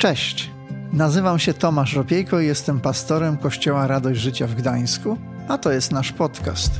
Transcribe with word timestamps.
Cześć, 0.00 0.50
nazywam 0.92 1.38
się 1.38 1.54
Tomasz 1.54 1.94
Ropiejko 1.94 2.40
i 2.40 2.46
jestem 2.46 2.80
pastorem 2.80 3.36
Kościoła 3.36 3.86
Radość 3.86 4.20
Życia 4.20 4.46
w 4.46 4.54
Gdańsku, 4.54 5.18
a 5.48 5.58
to 5.58 5.72
jest 5.72 5.92
nasz 5.92 6.12
podcast. 6.12 6.72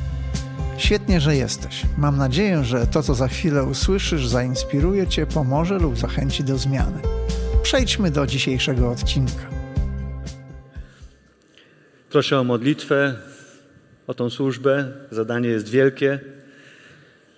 Świetnie, 0.78 1.20
że 1.20 1.36
jesteś. 1.36 1.82
Mam 1.98 2.16
nadzieję, 2.16 2.64
że 2.64 2.86
to, 2.86 3.02
co 3.02 3.14
za 3.14 3.28
chwilę 3.28 3.64
usłyszysz, 3.64 4.26
zainspiruje 4.26 5.06
Cię, 5.06 5.26
pomoże 5.26 5.78
lub 5.78 5.98
zachęci 5.98 6.44
do 6.44 6.58
zmiany. 6.58 7.02
Przejdźmy 7.62 8.10
do 8.10 8.26
dzisiejszego 8.26 8.90
odcinka. 8.90 9.46
Proszę 12.10 12.38
o 12.38 12.44
modlitwę, 12.44 13.14
o 14.06 14.14
tą 14.14 14.30
służbę. 14.30 14.92
Zadanie 15.10 15.48
jest 15.48 15.68
wielkie, 15.68 16.20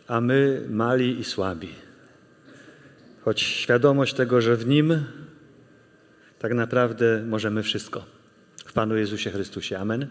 a 0.09 0.21
my 0.21 0.63
mali 0.71 1.21
i 1.21 1.25
słabi. 1.25 1.69
Choć 3.25 3.41
świadomość 3.41 4.15
tego, 4.15 4.41
że 4.41 4.57
w 4.57 4.67
Nim 4.67 5.05
tak 6.43 6.55
naprawdę 6.55 7.23
możemy 7.27 7.63
wszystko. 7.63 8.05
W 8.67 8.73
Panu 8.73 8.97
Jezusie 8.97 9.31
Chrystusie. 9.31 9.79
Amen. 9.79 10.07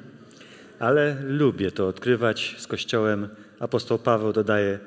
Ale 0.80 1.16
lubię 1.24 1.72
to 1.72 1.88
odkrywać 1.88 2.56
z 2.58 2.68
Kościołem. 2.68 3.30
Apostoł 3.60 4.00
Paweł 4.00 4.34
dodaje, 4.34 4.80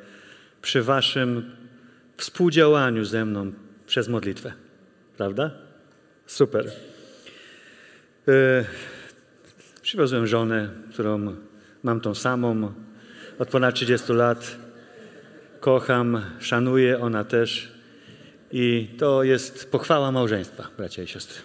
przy 0.63 0.83
Waszym 0.83 1.51
współdziałaniu 2.17 3.05
ze 3.05 3.25
mną 3.25 3.53
przez 3.87 4.09
modlitwę. 4.09 4.53
Prawda? 5.17 5.51
Super. 6.27 6.73
Yy, 8.27 8.65
przywiozłem 9.83 10.27
żonę, 10.27 10.69
którą 10.93 11.37
mam 11.83 12.01
tą 12.01 12.15
samą 12.15 12.73
od 13.39 13.49
ponad 13.49 13.75
30 13.75 14.13
lat. 14.13 14.57
Kocham, 15.61 16.21
szanuję, 16.41 17.01
ona 17.01 17.25
też. 17.25 17.74
I 18.53 18.89
to 18.99 19.23
jest 19.23 19.71
pochwała 19.71 20.13
małżeństwa, 20.13 20.69
bracia 20.79 21.03
i 21.03 21.07
siostry. 21.07 21.39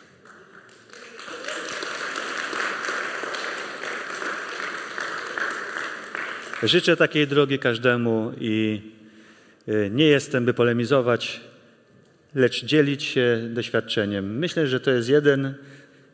Życzę 6.63 6.97
takiej 6.97 7.27
drogi 7.27 7.59
każdemu 7.59 8.33
i 8.39 8.81
y, 9.67 9.89
nie 9.93 10.05
jestem, 10.05 10.45
by 10.45 10.53
polemizować, 10.53 11.41
lecz 12.35 12.65
dzielić 12.65 13.03
się 13.03 13.49
doświadczeniem. 13.53 14.37
Myślę, 14.37 14.67
że 14.67 14.79
to 14.79 14.91
jest 14.91 15.09
jeden, 15.09 15.53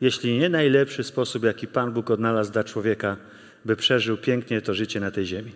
jeśli 0.02 0.38
nie 0.38 0.50
najlepszy 0.50 1.04
sposób, 1.04 1.44
jaki 1.44 1.68
Pan 1.68 1.92
Bóg 1.92 2.12
odnalazł 2.12 2.52
dla 2.52 2.64
człowieka, 2.64 3.18
by 3.66 3.76
przeżył 3.76 4.18
pięknie 4.18 4.62
to 4.62 4.74
życie 4.74 5.00
na 5.00 5.12
tej 5.12 5.26
ziemi. 5.26 5.52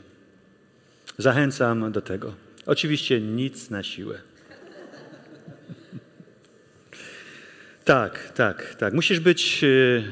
Zachęcam 1.18 1.92
do 1.92 2.02
tego. 2.02 2.34
Oczywiście 2.66 3.22
nic 3.22 3.70
na 3.70 3.84
siłę. 3.84 4.29
Tak, 7.90 8.32
tak, 8.36 8.76
tak. 8.76 8.94
Musisz 8.94 9.20
być, 9.20 9.62
yy, 9.62 10.04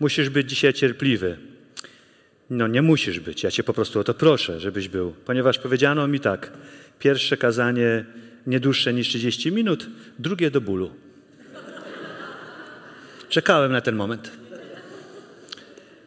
musisz 0.00 0.30
być 0.30 0.50
dzisiaj 0.50 0.72
cierpliwy. 0.72 1.36
No 2.50 2.66
nie 2.66 2.82
musisz 2.82 3.20
być, 3.20 3.42
ja 3.42 3.50
cię 3.50 3.64
po 3.64 3.72
prostu 3.72 4.00
o 4.00 4.04
to 4.04 4.14
proszę, 4.14 4.60
żebyś 4.60 4.88
był, 4.88 5.14
ponieważ 5.24 5.58
powiedziano 5.58 6.08
mi 6.08 6.20
tak, 6.20 6.52
pierwsze 6.98 7.36
kazanie 7.36 8.04
nie 8.46 8.60
dłuższe 8.60 8.94
niż 8.94 9.08
30 9.08 9.52
minut, 9.52 9.88
drugie 10.18 10.50
do 10.50 10.60
bólu. 10.60 10.90
Czekałem 13.28 13.72
na 13.72 13.80
ten 13.80 13.96
moment. 13.96 14.32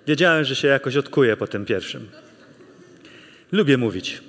Wiedziałem, 0.08 0.46
że 0.46 0.56
się 0.56 0.68
jakoś 0.68 0.98
odkuję 0.98 1.38
po 1.38 1.48
tym 1.48 1.66
pierwszym. 1.66 2.10
Lubię 3.52 3.78
mówić. 3.78 4.22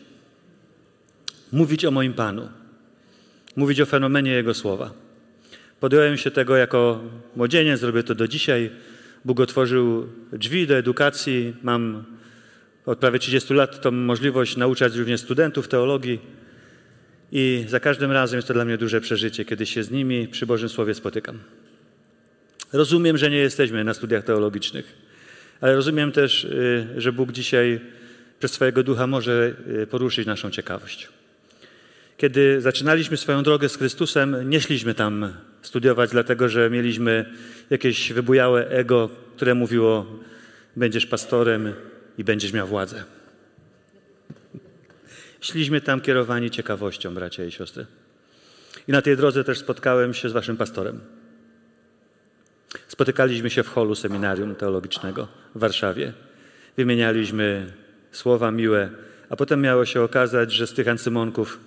Mówić 1.52 1.84
o 1.84 1.90
moim 1.90 2.14
Panu. 2.14 2.48
Mówić 3.56 3.80
o 3.80 3.86
fenomenie 3.86 4.30
Jego 4.30 4.54
słowa. 4.54 5.09
Podjąłem 5.80 6.16
się 6.16 6.30
tego 6.30 6.56
jako 6.56 7.00
młodzieniec, 7.36 7.80
zrobię 7.80 8.02
to 8.02 8.14
do 8.14 8.28
dzisiaj. 8.28 8.70
Bóg 9.24 9.40
otworzył 9.40 10.08
drzwi 10.32 10.66
do 10.66 10.76
edukacji. 10.76 11.56
Mam 11.62 12.04
od 12.86 12.98
prawie 12.98 13.18
30 13.18 13.54
lat 13.54 13.80
tą 13.80 13.90
możliwość 13.90 14.56
nauczać 14.56 14.96
również 14.96 15.20
studentów 15.20 15.68
teologii. 15.68 16.20
I 17.32 17.64
za 17.68 17.80
każdym 17.80 18.12
razem 18.12 18.38
jest 18.38 18.48
to 18.48 18.54
dla 18.54 18.64
mnie 18.64 18.78
duże 18.78 19.00
przeżycie, 19.00 19.44
kiedy 19.44 19.66
się 19.66 19.82
z 19.82 19.90
nimi 19.90 20.28
przy 20.28 20.46
Bożym 20.46 20.68
Słowie 20.68 20.94
spotykam. 20.94 21.38
Rozumiem, 22.72 23.18
że 23.18 23.30
nie 23.30 23.36
jesteśmy 23.38 23.84
na 23.84 23.94
studiach 23.94 24.24
teologicznych, 24.24 24.96
ale 25.60 25.74
rozumiem 25.74 26.12
też, 26.12 26.44
y, 26.44 26.86
że 26.96 27.12
Bóg 27.12 27.32
dzisiaj 27.32 27.80
przez 28.38 28.52
swojego 28.52 28.82
ducha 28.82 29.06
może 29.06 29.54
y, 29.82 29.86
poruszyć 29.86 30.26
naszą 30.26 30.50
ciekawość. 30.50 31.08
Kiedy 32.16 32.60
zaczynaliśmy 32.60 33.16
swoją 33.16 33.42
drogę 33.42 33.68
z 33.68 33.76
Chrystusem, 33.76 34.50
nie 34.50 34.60
szliśmy 34.60 34.94
tam 34.94 35.32
studiować, 35.62 36.10
dlatego 36.10 36.48
że 36.48 36.70
mieliśmy 36.70 37.32
jakieś 37.70 38.12
wybujałe 38.12 38.68
ego, 38.68 39.10
które 39.36 39.54
mówiło: 39.54 40.06
Będziesz 40.76 41.06
pastorem 41.06 41.74
i 42.18 42.24
będziesz 42.24 42.52
miał 42.52 42.66
władzę. 42.66 43.04
Szliśmy 45.40 45.80
tam 45.80 46.00
kierowani 46.00 46.50
ciekawością, 46.50 47.14
bracia 47.14 47.44
i 47.44 47.50
siostry. 47.50 47.86
I 48.88 48.92
na 48.92 49.02
tej 49.02 49.16
drodze 49.16 49.44
też 49.44 49.58
spotkałem 49.58 50.14
się 50.14 50.28
z 50.28 50.32
waszym 50.32 50.56
pastorem. 50.56 51.00
Spotykaliśmy 52.88 53.50
się 53.50 53.62
w 53.62 53.68
holu 53.68 53.94
seminarium 53.94 54.54
teologicznego 54.54 55.28
w 55.54 55.58
Warszawie. 55.58 56.12
Wymienialiśmy 56.76 57.72
słowa 58.12 58.50
miłe, 58.50 58.90
a 59.28 59.36
potem 59.36 59.60
miało 59.60 59.84
się 59.84 60.02
okazać, 60.02 60.52
że 60.52 60.66
z 60.66 60.74
tych 60.74 60.88
ancymonków, 60.88 61.60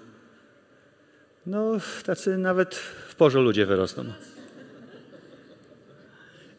no, 1.45 1.77
tacy 2.05 2.37
nawet 2.37 2.79
w 3.13 3.15
porze 3.15 3.39
ludzie 3.39 3.65
wyrosną. 3.65 4.03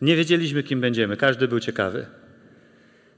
Nie 0.03 0.17
wiedzieliśmy, 0.17 0.63
kim 0.63 0.81
będziemy. 0.81 1.17
Każdy 1.17 1.49
był 1.49 1.61
ciekawy. 1.61 2.07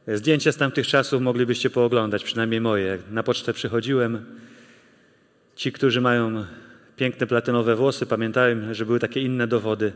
Zdjęcia 0.08 0.52
z 0.52 0.56
tamtych 0.56 0.86
czasów 0.86 1.22
moglibyście 1.22 1.70
pooglądać, 1.70 2.24
przynajmniej 2.24 2.60
moje. 2.60 2.98
Na 3.10 3.22
pocztę 3.22 3.52
przychodziłem. 3.52 4.24
Ci, 5.56 5.72
którzy 5.72 6.00
mają 6.00 6.44
piękne 6.96 7.26
platynowe 7.26 7.76
włosy, 7.76 8.06
pamiętają, 8.06 8.74
że 8.74 8.86
były 8.86 8.98
takie 8.98 9.20
inne 9.20 9.46
dowody. 9.46 9.92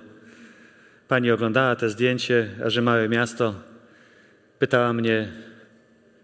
Pani 1.09 1.31
oglądała 1.31 1.77
te 1.77 1.89
zdjęcie, 1.89 2.51
a 2.65 2.71
że 2.71 2.83
małe 2.83 3.09
miasto, 3.09 3.55
pytała 4.59 4.93
mnie, 4.93 5.33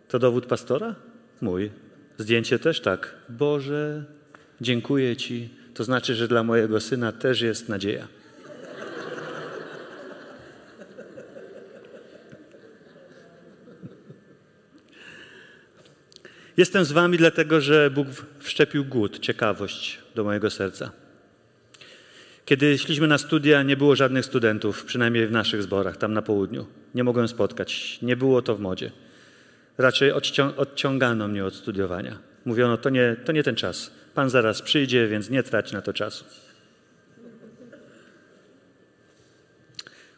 to 0.08 0.18
dowód 0.18 0.46
pastora? 0.46 0.94
Mój. 1.40 1.70
Zdjęcie 2.18 2.58
też 2.58 2.80
tak. 2.80 3.14
Boże, 3.28 4.04
dziękuję 4.60 5.16
Ci. 5.16 5.65
To 5.76 5.84
znaczy, 5.84 6.14
że 6.14 6.28
dla 6.28 6.42
mojego 6.42 6.80
syna 6.80 7.12
też 7.12 7.40
jest 7.40 7.68
nadzieja. 7.68 8.08
Jestem 16.56 16.84
z 16.84 16.92
Wami 16.92 17.18
dlatego, 17.18 17.60
że 17.60 17.90
Bóg 17.90 18.06
wszczepił 18.38 18.84
głód, 18.84 19.18
ciekawość 19.18 19.98
do 20.14 20.24
mojego 20.24 20.50
serca. 20.50 20.90
Kiedy 22.44 22.78
szliśmy 22.78 23.06
na 23.06 23.18
studia, 23.18 23.62
nie 23.62 23.76
było 23.76 23.96
żadnych 23.96 24.24
studentów, 24.24 24.84
przynajmniej 24.84 25.26
w 25.26 25.32
naszych 25.32 25.62
zborach, 25.62 25.96
tam 25.96 26.12
na 26.12 26.22
południu. 26.22 26.66
Nie 26.94 27.04
mogłem 27.04 27.28
spotkać. 27.28 27.98
Nie 28.02 28.16
było 28.16 28.42
to 28.42 28.56
w 28.56 28.60
modzie. 28.60 28.90
Raczej 29.78 30.12
odciągano 30.56 31.28
mnie 31.28 31.44
od 31.44 31.54
studiowania. 31.54 32.18
Mówiono, 32.44 32.76
to 32.76 32.90
nie, 32.90 33.16
to 33.24 33.32
nie 33.32 33.42
ten 33.42 33.56
czas. 33.56 33.95
Pan 34.16 34.30
zaraz 34.30 34.62
przyjdzie, 34.62 35.08
więc 35.08 35.30
nie 35.30 35.42
trać 35.42 35.72
na 35.72 35.82
to 35.82 35.92
czasu. 35.92 36.24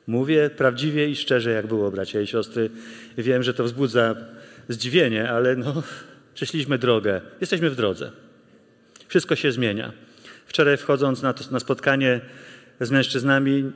Mówię 0.06 0.50
prawdziwie 0.50 1.08
i 1.08 1.16
szczerze, 1.16 1.50
jak 1.50 1.66
było, 1.66 1.90
bracia 1.90 2.20
i 2.20 2.26
siostry. 2.26 2.70
Wiem, 3.18 3.42
że 3.42 3.54
to 3.54 3.64
wzbudza 3.64 4.16
zdziwienie, 4.68 5.30
ale 5.30 5.56
no, 5.56 5.82
przeszliśmy 6.34 6.78
drogę. 6.78 7.20
Jesteśmy 7.40 7.70
w 7.70 7.76
drodze. 7.76 8.12
Wszystko 9.08 9.36
się 9.36 9.52
zmienia. 9.52 9.92
Wczoraj 10.46 10.76
wchodząc 10.76 11.22
na, 11.22 11.32
to, 11.32 11.44
na 11.50 11.60
spotkanie 11.60 12.20
z 12.80 12.90
mężczyznami, 12.90 13.72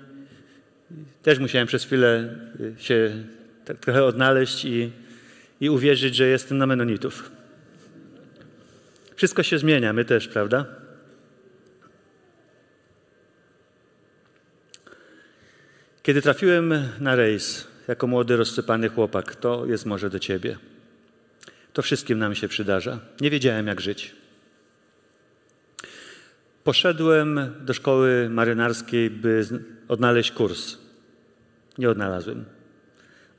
też 1.22 1.38
musiałem 1.38 1.68
przez 1.68 1.84
chwilę 1.84 2.36
y, 2.60 2.74
się 2.78 3.24
tak 3.64 3.76
trochę 3.76 4.04
odnaleźć 4.04 4.64
i, 4.64 4.90
i 5.60 5.70
uwierzyć, 5.70 6.14
że 6.14 6.26
jestem 6.26 6.58
na 6.58 6.66
Menonitów. 6.66 7.41
Wszystko 9.22 9.42
się 9.42 9.58
zmienia, 9.58 9.92
my 9.92 10.04
też, 10.04 10.28
prawda? 10.28 10.66
Kiedy 16.02 16.22
trafiłem 16.22 16.74
na 17.00 17.14
rejs 17.14 17.66
jako 17.88 18.06
młody, 18.06 18.36
rozsypany 18.36 18.88
chłopak, 18.88 19.36
to 19.36 19.66
jest 19.66 19.86
może 19.86 20.10
do 20.10 20.18
ciebie. 20.18 20.58
To 21.72 21.82
wszystkim 21.82 22.18
nam 22.18 22.34
się 22.34 22.48
przydarza. 22.48 22.98
Nie 23.20 23.30
wiedziałem, 23.30 23.66
jak 23.66 23.80
żyć. 23.80 24.14
Poszedłem 26.64 27.54
do 27.60 27.74
szkoły 27.74 28.28
marynarskiej, 28.30 29.10
by 29.10 29.46
odnaleźć 29.88 30.32
kurs. 30.32 30.78
Nie 31.78 31.90
odnalazłem. 31.90 32.44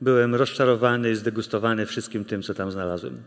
Byłem 0.00 0.34
rozczarowany 0.34 1.10
i 1.10 1.16
zdegustowany 1.16 1.86
wszystkim 1.86 2.24
tym, 2.24 2.42
co 2.42 2.54
tam 2.54 2.72
znalazłem. 2.72 3.22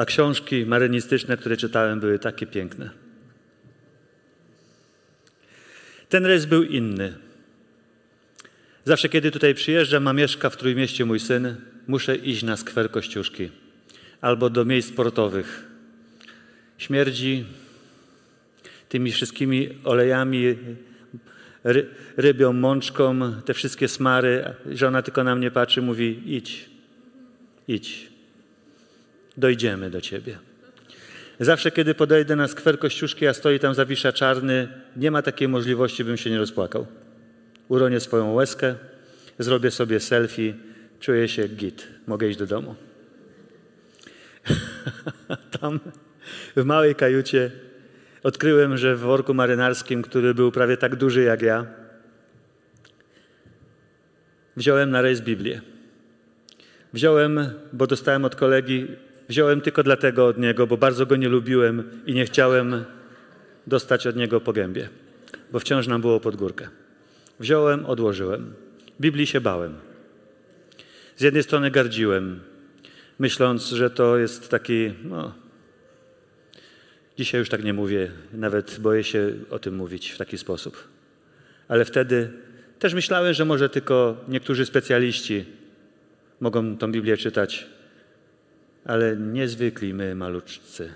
A 0.00 0.04
książki 0.04 0.66
marynistyczne, 0.66 1.36
które 1.36 1.56
czytałem, 1.56 2.00
były 2.00 2.18
takie 2.18 2.46
piękne. 2.46 2.90
Ten 6.08 6.26
rejs 6.26 6.46
był 6.46 6.62
inny. 6.62 7.14
Zawsze, 8.84 9.08
kiedy 9.08 9.30
tutaj 9.30 9.54
przyjeżdżam, 9.54 10.08
a 10.08 10.12
mieszka 10.12 10.50
w 10.50 10.56
Trójmieście 10.56 11.04
mój 11.04 11.20
syn, 11.20 11.56
muszę 11.86 12.16
iść 12.16 12.42
na 12.42 12.56
skwer 12.56 12.90
Kościuszki 12.90 13.50
albo 14.20 14.50
do 14.50 14.64
miejsc 14.64 14.88
sportowych. 14.88 15.66
Śmierdzi 16.78 17.44
tymi 18.88 19.12
wszystkimi 19.12 19.68
olejami, 19.84 20.56
ry, 21.64 21.86
rybią, 22.16 22.52
mączką, 22.52 23.32
te 23.44 23.54
wszystkie 23.54 23.88
smary. 23.88 24.44
Żona 24.72 25.02
tylko 25.02 25.24
na 25.24 25.34
mnie 25.34 25.50
patrzy, 25.50 25.82
mówi: 25.82 26.22
idź, 26.26 26.70
idź, 27.68 28.09
dojdziemy 29.40 29.90
do 29.90 30.00
ciebie. 30.00 30.38
Zawsze, 31.40 31.70
kiedy 31.70 31.94
podejdę 31.94 32.36
na 32.36 32.48
skwer 32.48 32.78
Kościuszki, 32.78 33.26
a 33.26 33.34
stoi 33.34 33.58
tam 33.58 33.74
zawisza 33.74 34.12
czarny, 34.12 34.68
nie 34.96 35.10
ma 35.10 35.22
takiej 35.22 35.48
możliwości, 35.48 36.04
bym 36.04 36.16
się 36.16 36.30
nie 36.30 36.38
rozpłakał. 36.38 36.86
Uronię 37.68 38.00
swoją 38.00 38.32
łezkę, 38.32 38.74
zrobię 39.38 39.70
sobie 39.70 40.00
selfie, 40.00 40.54
czuję 41.00 41.28
się 41.28 41.48
git, 41.48 41.88
mogę 42.06 42.28
iść 42.28 42.38
do 42.38 42.46
domu. 42.46 42.74
tam 45.60 45.80
w 46.56 46.64
małej 46.64 46.94
kajucie 46.94 47.50
odkryłem, 48.22 48.76
że 48.76 48.96
w 48.96 49.00
worku 49.00 49.34
marynarskim, 49.34 50.02
który 50.02 50.34
był 50.34 50.52
prawie 50.52 50.76
tak 50.76 50.96
duży 50.96 51.22
jak 51.22 51.42
ja, 51.42 51.66
wziąłem 54.56 54.90
na 54.90 55.02
rejs 55.02 55.20
Biblię. 55.20 55.60
Wziąłem, 56.92 57.40
bo 57.72 57.86
dostałem 57.86 58.24
od 58.24 58.36
kolegi, 58.36 58.86
wziąłem 59.30 59.60
tylko 59.60 59.82
dlatego 59.82 60.26
od 60.26 60.38
niego, 60.38 60.66
bo 60.66 60.76
bardzo 60.76 61.06
go 61.06 61.16
nie 61.16 61.28
lubiłem 61.28 62.02
i 62.06 62.14
nie 62.14 62.24
chciałem 62.24 62.84
dostać 63.66 64.06
od 64.06 64.16
niego 64.16 64.40
po 64.40 64.52
gębie, 64.52 64.88
bo 65.52 65.60
wciąż 65.60 65.86
nam 65.86 66.00
było 66.00 66.20
pod 66.20 66.36
górkę. 66.36 66.68
Wziąłem, 67.40 67.86
odłożyłem. 67.86 68.54
Biblii 69.00 69.26
się 69.26 69.40
bałem. 69.40 69.74
Z 71.16 71.22
jednej 71.22 71.42
strony 71.42 71.70
gardziłem, 71.70 72.40
myśląc, 73.18 73.68
że 73.68 73.90
to 73.90 74.18
jest 74.18 74.48
taki, 74.48 74.92
no, 75.04 75.34
dzisiaj 77.18 77.38
już 77.38 77.48
tak 77.48 77.64
nie 77.64 77.74
mówię, 77.74 78.10
nawet 78.32 78.78
boję 78.80 79.04
się 79.04 79.32
o 79.50 79.58
tym 79.58 79.74
mówić 79.76 80.10
w 80.10 80.18
taki 80.18 80.38
sposób. 80.38 80.88
Ale 81.68 81.84
wtedy 81.84 82.30
też 82.78 82.94
myślałem, 82.94 83.34
że 83.34 83.44
może 83.44 83.68
tylko 83.68 84.24
niektórzy 84.28 84.66
specjaliści 84.66 85.44
mogą 86.40 86.76
tą 86.76 86.92
Biblię 86.92 87.16
czytać, 87.16 87.66
ale 88.84 89.16
niezwykli 89.16 89.94
my 89.94 90.14
maluczcy. 90.14 90.92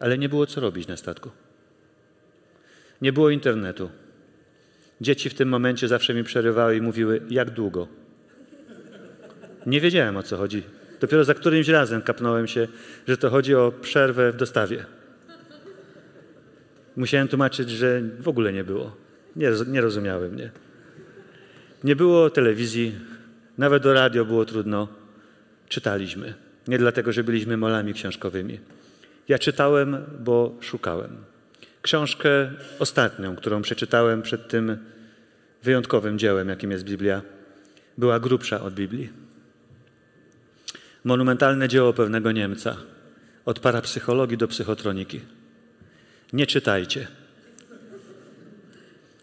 Ale 0.00 0.18
nie 0.18 0.28
było 0.28 0.46
co 0.46 0.60
robić 0.60 0.88
na 0.88 0.96
statku. 0.96 1.30
Nie 3.02 3.12
było 3.12 3.30
internetu. 3.30 3.90
Dzieci 5.00 5.30
w 5.30 5.34
tym 5.34 5.48
momencie 5.48 5.88
zawsze 5.88 6.14
mi 6.14 6.24
przerywały 6.24 6.76
i 6.76 6.80
mówiły, 6.80 7.20
jak 7.30 7.50
długo. 7.50 7.88
Nie 9.66 9.80
wiedziałem 9.80 10.16
o 10.16 10.22
co 10.22 10.36
chodzi. 10.36 10.62
Dopiero 11.00 11.24
za 11.24 11.34
którymś 11.34 11.68
razem 11.68 12.02
kapnąłem 12.02 12.46
się, 12.46 12.68
że 13.08 13.16
to 13.16 13.30
chodzi 13.30 13.54
o 13.54 13.72
przerwę 13.80 14.32
w 14.32 14.36
dostawie. 14.36 14.84
Musiałem 16.96 17.28
tłumaczyć, 17.28 17.70
że 17.70 18.02
w 18.20 18.28
ogóle 18.28 18.52
nie 18.52 18.64
było. 18.64 18.96
Nie, 19.36 19.50
nie 19.66 19.80
rozumiałem 19.80 20.32
mnie. 20.32 20.50
Nie 21.84 21.96
było 21.96 22.30
telewizji, 22.30 22.94
nawet 23.58 23.82
do 23.82 23.92
radio 23.92 24.24
było 24.24 24.44
trudno. 24.44 24.88
Czytaliśmy. 25.68 26.47
Nie 26.68 26.78
dlatego, 26.78 27.12
że 27.12 27.24
byliśmy 27.24 27.56
molami 27.56 27.94
książkowymi. 27.94 28.58
Ja 29.28 29.38
czytałem, 29.38 29.96
bo 30.20 30.56
szukałem. 30.60 31.16
Książkę 31.82 32.50
ostatnią, 32.78 33.36
którą 33.36 33.62
przeczytałem 33.62 34.22
przed 34.22 34.48
tym 34.48 34.78
wyjątkowym 35.62 36.18
dziełem, 36.18 36.48
jakim 36.48 36.70
jest 36.70 36.84
Biblia, 36.84 37.22
była 37.98 38.20
grubsza 38.20 38.60
od 38.60 38.74
Biblii. 38.74 39.08
Monumentalne 41.04 41.68
dzieło 41.68 41.92
pewnego 41.92 42.32
Niemca, 42.32 42.76
od 43.44 43.60
parapsychologii 43.60 44.36
do 44.36 44.48
psychotroniki. 44.48 45.20
Nie 46.32 46.46
czytajcie. 46.46 47.06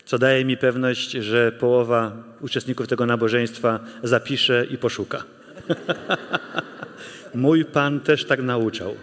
Co 0.05 0.17
daje 0.17 0.45
mi 0.45 0.57
pewność, 0.57 1.11
że 1.11 1.51
połowa 1.51 2.23
uczestników 2.41 2.87
tego 2.87 3.05
nabożeństwa 3.05 3.79
zapisze 4.03 4.65
i 4.69 4.77
poszuka. 4.77 5.23
Mój 7.35 7.65
Pan 7.65 7.99
też 7.99 8.25
tak 8.25 8.41
nauczał. 8.41 8.95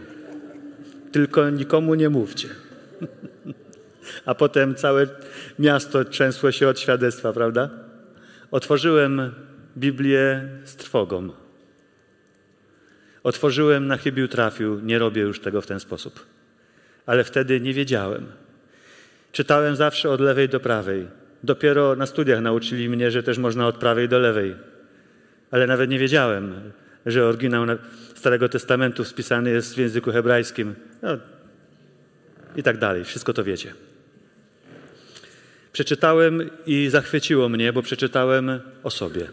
Tylko 1.13 1.51
nikomu 1.51 1.95
nie 1.95 2.09
mówcie. 2.09 2.49
A 4.27 4.35
potem 4.35 4.75
całe 4.75 5.07
miasto 5.59 6.05
trzęsło 6.05 6.53
się 6.53 6.69
od 6.69 6.81
świadectwa, 6.81 7.33
prawda? 7.33 7.71
Otworzyłem 8.51 9.33
Biblię 9.77 10.49
z 10.65 10.77
trwogą. 10.77 11.29
Otworzyłem, 13.23 13.87
na 13.87 13.97
chybił 13.97 14.29
trafił, 14.29 14.81
nie 14.81 14.99
robię 14.99 15.23
już 15.23 15.41
tego 15.41 15.61
w 15.61 15.67
ten 15.67 15.81
sposób. 15.81 16.27
Ale 17.07 17.25
wtedy 17.25 17.61
nie 17.61 17.75
wiedziałem. 17.75 18.27
Czytałem 19.33 19.77
zawsze 19.77 20.11
od 20.11 20.21
lewej 20.21 20.49
do 20.49 20.61
prawej. 20.61 21.07
Dopiero 21.45 21.97
na 21.97 22.07
studiach 22.07 22.41
nauczyli 22.41 22.89
mnie, 22.89 23.11
że 23.11 23.23
też 23.23 23.39
można 23.39 23.67
od 23.67 23.77
prawej 23.77 24.09
do 24.09 24.19
lewej. 24.19 24.55
Ale 25.51 25.67
nawet 25.67 25.91
nie 25.91 25.99
wiedziałem, 25.99 26.73
że 27.07 27.27
oryginał 27.27 27.67
Starego 28.23 28.49
Testamentu 28.49 29.05
spisany 29.05 29.51
jest 29.51 29.75
w 29.75 29.79
języku 29.79 30.13
hebrajskim. 30.13 30.75
No, 31.03 31.19
I 32.57 32.63
tak 32.63 32.79
dalej. 32.79 33.05
Wszystko 33.05 33.33
to 33.33 33.45
wiecie. 33.45 33.75
Przeczytałem 35.73 36.51
i 36.67 36.89
zachwyciło 36.89 37.49
mnie, 37.49 37.73
bo 37.73 37.83
przeczytałem 37.83 38.61
o 38.83 38.91
sobie. 38.91 39.27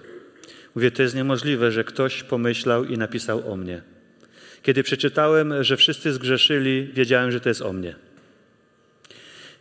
Mówię, 0.76 0.92
to 0.92 1.02
jest 1.02 1.16
niemożliwe, 1.16 1.72
że 1.72 1.84
ktoś 1.84 2.24
pomyślał 2.24 2.86
i 2.86 2.98
napisał 2.98 3.52
o 3.52 3.56
mnie. 3.58 3.82
Kiedy 4.64 4.84
przeczytałem, 4.84 5.64
że 5.64 5.78
wszyscy 5.78 6.14
zgrzeszyli, 6.14 6.90
wiedziałem, 6.94 7.32
że 7.32 7.40
to 7.40 7.50
jest 7.50 7.62
o 7.62 7.74
mnie. 7.74 7.96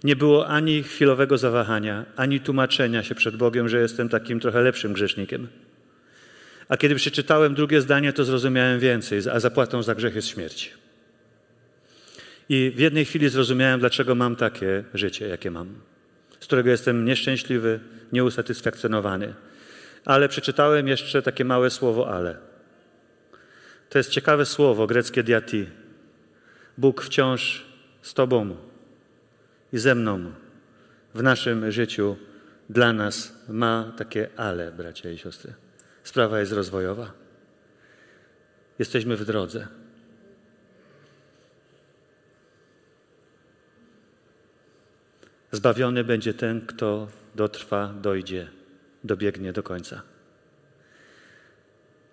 Nie 0.04 0.16
było 0.16 0.48
ani 0.48 0.82
chwilowego 0.82 1.38
zawahania, 1.38 2.04
ani 2.16 2.40
tłumaczenia 2.40 3.02
się 3.02 3.14
przed 3.14 3.36
Bogiem, 3.36 3.68
że 3.68 3.80
jestem 3.80 4.08
takim 4.08 4.40
trochę 4.40 4.62
lepszym 4.62 4.92
grzesznikiem. 4.92 5.48
A 6.68 6.76
kiedy 6.76 6.94
przeczytałem 6.94 7.54
drugie 7.54 7.80
zdanie, 7.80 8.12
to 8.12 8.24
zrozumiałem 8.24 8.80
więcej, 8.80 9.20
a 9.32 9.40
zapłatą 9.40 9.82
za 9.82 9.94
grzech 9.94 10.14
jest 10.14 10.28
śmierć. 10.28 10.74
I 12.48 12.72
w 12.76 12.78
jednej 12.78 13.04
chwili 13.04 13.28
zrozumiałem, 13.28 13.80
dlaczego 13.80 14.14
mam 14.14 14.36
takie 14.36 14.84
życie, 14.94 15.28
jakie 15.28 15.50
mam, 15.50 15.74
z 16.40 16.46
którego 16.46 16.70
jestem 16.70 17.04
nieszczęśliwy, 17.04 17.80
nieusatysfakcjonowany. 18.12 19.34
Ale 20.04 20.28
przeczytałem 20.28 20.88
jeszcze 20.88 21.22
takie 21.22 21.44
małe 21.44 21.70
słowo 21.70 22.10
ale. 22.10 22.38
To 23.90 23.98
jest 23.98 24.10
ciekawe 24.10 24.46
słowo 24.46 24.86
greckie 24.86 25.22
diati. 25.22 25.66
Bóg 26.78 27.02
wciąż 27.02 27.64
z 28.02 28.14
Tobą 28.14 28.56
i 29.72 29.78
ze 29.78 29.94
mną 29.94 30.32
w 31.14 31.22
naszym 31.22 31.72
życiu 31.72 32.16
dla 32.70 32.92
nas 32.92 33.32
ma 33.48 33.92
takie 33.96 34.28
ale, 34.36 34.72
bracia 34.72 35.10
i 35.10 35.18
siostry. 35.18 35.52
Sprawa 36.08 36.40
jest 36.40 36.52
rozwojowa. 36.52 37.12
Jesteśmy 38.78 39.16
w 39.16 39.24
drodze. 39.24 39.68
Zbawiony 45.52 46.04
będzie 46.04 46.34
ten, 46.34 46.66
kto 46.66 47.08
dotrwa, 47.34 47.86
dojdzie, 47.86 48.48
dobiegnie 49.04 49.52
do 49.52 49.62
końca. 49.62 50.02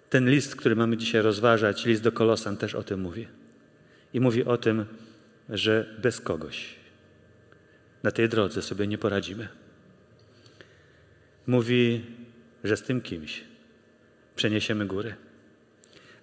Ten 0.10 0.30
list, 0.30 0.56
który 0.56 0.76
mamy 0.76 0.98
dzisiaj 0.98 1.22
rozważać, 1.22 1.86
list 1.86 2.04
do 2.04 2.12
Kolosan, 2.12 2.58
też 2.58 2.76
o 2.76 2.84
tym 2.84 3.00
mówi. 3.00 3.28
I 4.14 4.20
mówi 4.20 4.46
o 4.46 4.58
tym, 4.58 4.86
że 5.50 5.96
bez 6.02 6.22
kogoś 6.22 6.76
na 8.04 8.12
tej 8.12 8.30
drodze 8.30 8.62
sobie 8.62 8.88
nie 8.88 8.98
poradzimy. 8.98 9.48
Mówi, 11.48 12.06
że 12.64 12.78
z 12.78 12.84
tym 12.84 13.02
kimś 13.02 13.55
przeniesiemy 14.36 14.86
góry. 14.86 15.16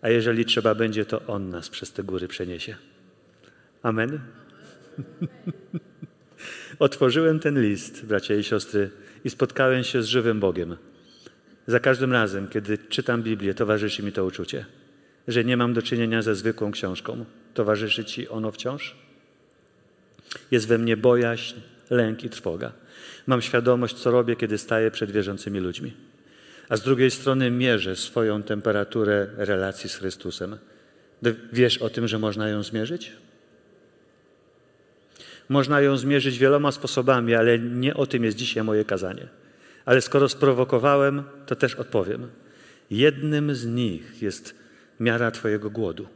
A 0.03 0.09
jeżeli 0.09 0.45
trzeba 0.45 0.75
będzie, 0.75 1.05
to 1.05 1.27
On 1.27 1.49
nas 1.49 1.69
przez 1.69 1.93
te 1.93 2.03
góry 2.03 2.29
przeniesie. 2.29 2.77
Amen. 3.83 4.21
Otworzyłem 6.79 7.41
ten 7.41 7.63
list, 7.63 8.07
bracia 8.07 8.35
i 8.35 8.45
siostry, 8.45 8.91
i 9.25 9.31
spotkałem 9.31 9.85
się 9.85 10.03
z 10.03 10.07
żywym 10.07 10.41
Bogiem. 10.41 10.77
Za 11.67 11.81
każdym 11.81 12.13
razem, 12.13 12.49
kiedy 12.49 12.79
czytam 12.79 13.23
Biblię, 13.23 13.55
towarzyszy 13.55 14.03
mi 14.03 14.13
to 14.13 14.25
uczucie, 14.25 14.67
że 15.29 15.45
nie 15.45 15.57
mam 15.57 15.75
do 15.75 15.83
czynienia 15.83 16.23
ze 16.23 16.35
zwykłą 16.35 16.73
książką. 16.73 17.25
Towarzyszy 17.55 18.05
ci 18.05 18.29
ono 18.29 18.53
wciąż? 18.53 18.97
Jest 20.51 20.69
we 20.69 20.79
mnie 20.79 20.97
bojaźń, 20.97 21.55
lęk 21.91 22.25
i 22.25 22.31
trwoga. 22.31 22.73
Mam 23.27 23.43
świadomość, 23.43 23.97
co 23.97 24.11
robię, 24.11 24.37
kiedy 24.37 24.59
staję 24.59 24.91
przed 24.91 25.11
wierzącymi 25.11 25.61
ludźmi. 25.61 25.93
A 26.69 26.77
z 26.77 26.83
drugiej 26.83 27.11
strony 27.11 27.51
mierzę 27.51 27.97
swoją 27.97 28.43
temperaturę 28.43 29.27
relacji 29.37 29.91
z 29.91 29.97
Chrystusem. 29.97 30.57
Wiesz 31.53 31.79
o 31.79 31.91
tym, 31.91 32.09
że 32.09 32.19
można 32.19 32.49
ją 32.49 32.63
zmierzyć? 32.63 33.13
Można 35.49 35.81
ją 35.81 35.97
zmierzyć 35.97 36.39
wieloma 36.39 36.73
sposobami, 36.73 37.35
ale 37.35 37.59
nie 37.59 37.95
o 37.95 38.07
tym 38.07 38.25
jest 38.25 38.37
dzisiaj 38.37 38.65
moje 38.65 38.85
kazanie. 38.85 39.29
Ale 39.85 40.01
skoro 40.01 40.29
sprowokowałem, 40.29 41.23
to 41.47 41.57
też 41.57 41.75
odpowiem. 41.75 42.29
Jednym 42.91 43.55
z 43.55 43.67
nich 43.67 44.23
jest 44.23 44.55
miara 45.01 45.31
Twojego 45.31 45.71
głodu. 45.71 46.07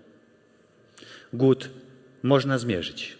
Głód 1.32 1.70
można 2.22 2.58
zmierzyć. 2.58 3.18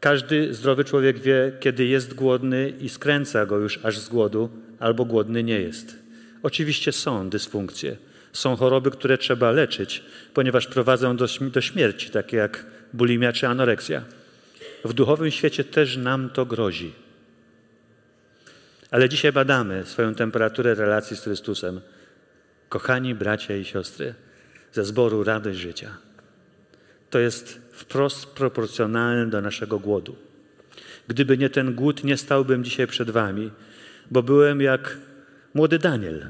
Każdy 0.00 0.54
zdrowy 0.54 0.84
człowiek 0.84 1.18
wie, 1.18 1.52
kiedy 1.60 1.84
jest 1.84 2.14
głodny 2.14 2.72
i 2.80 2.88
skręca 2.88 3.46
go 3.46 3.58
już 3.58 3.84
aż 3.84 3.98
z 3.98 4.08
głodu, 4.08 4.50
albo 4.80 5.04
głodny 5.04 5.44
nie 5.44 5.60
jest. 5.60 5.96
Oczywiście 6.42 6.92
są 6.92 7.30
dysfunkcje, 7.30 7.96
są 8.32 8.56
choroby, 8.56 8.90
które 8.90 9.18
trzeba 9.18 9.50
leczyć, 9.50 10.02
ponieważ 10.34 10.66
prowadzą 10.66 11.16
do, 11.16 11.26
do 11.40 11.60
śmierci, 11.60 12.10
takie 12.10 12.36
jak 12.36 12.66
bulimia 12.92 13.32
czy 13.32 13.48
anoreksja. 13.48 14.04
W 14.84 14.92
duchowym 14.92 15.30
świecie 15.30 15.64
też 15.64 15.96
nam 15.96 16.30
to 16.30 16.46
grozi. 16.46 16.92
Ale 18.90 19.08
dzisiaj 19.08 19.32
badamy 19.32 19.84
swoją 19.86 20.14
temperaturę 20.14 20.74
relacji 20.74 21.16
z 21.16 21.20
Chrystusem. 21.20 21.80
Kochani 22.68 23.14
bracia 23.14 23.56
i 23.56 23.64
siostry 23.64 24.14
ze 24.72 24.84
zboru 24.84 25.24
Radość 25.24 25.58
Życia. 25.58 25.96
To 27.10 27.18
jest 27.18 27.60
wprost 27.72 28.26
proporcjonalne 28.26 29.26
do 29.26 29.40
naszego 29.40 29.78
głodu. 29.78 30.16
Gdyby 31.08 31.38
nie 31.38 31.50
ten 31.50 31.74
głód, 31.74 32.04
nie 32.04 32.16
stałbym 32.16 32.64
dzisiaj 32.64 32.86
przed 32.86 33.10
Wami, 33.10 33.50
bo 34.10 34.22
byłem 34.22 34.60
jak 34.60 34.98
młody 35.54 35.78
Daniel, 35.78 36.26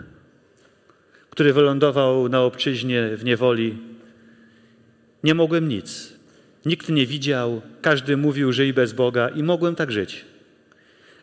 który 1.31 1.53
wylądował 1.53 2.29
na 2.29 2.43
obczyźnie 2.43 3.17
w 3.17 3.25
niewoli. 3.25 3.79
Nie 5.25 5.35
mogłem 5.35 5.69
nic. 5.69 6.13
Nikt 6.67 6.89
nie 6.89 7.07
widział, 7.07 7.63
każdy 7.83 8.17
mówił, 8.17 8.51
i 8.51 8.73
bez 8.73 8.93
Boga, 8.93 9.29
i 9.29 9.43
mogłem 9.43 9.75
tak 9.75 9.93
żyć. 9.93 10.25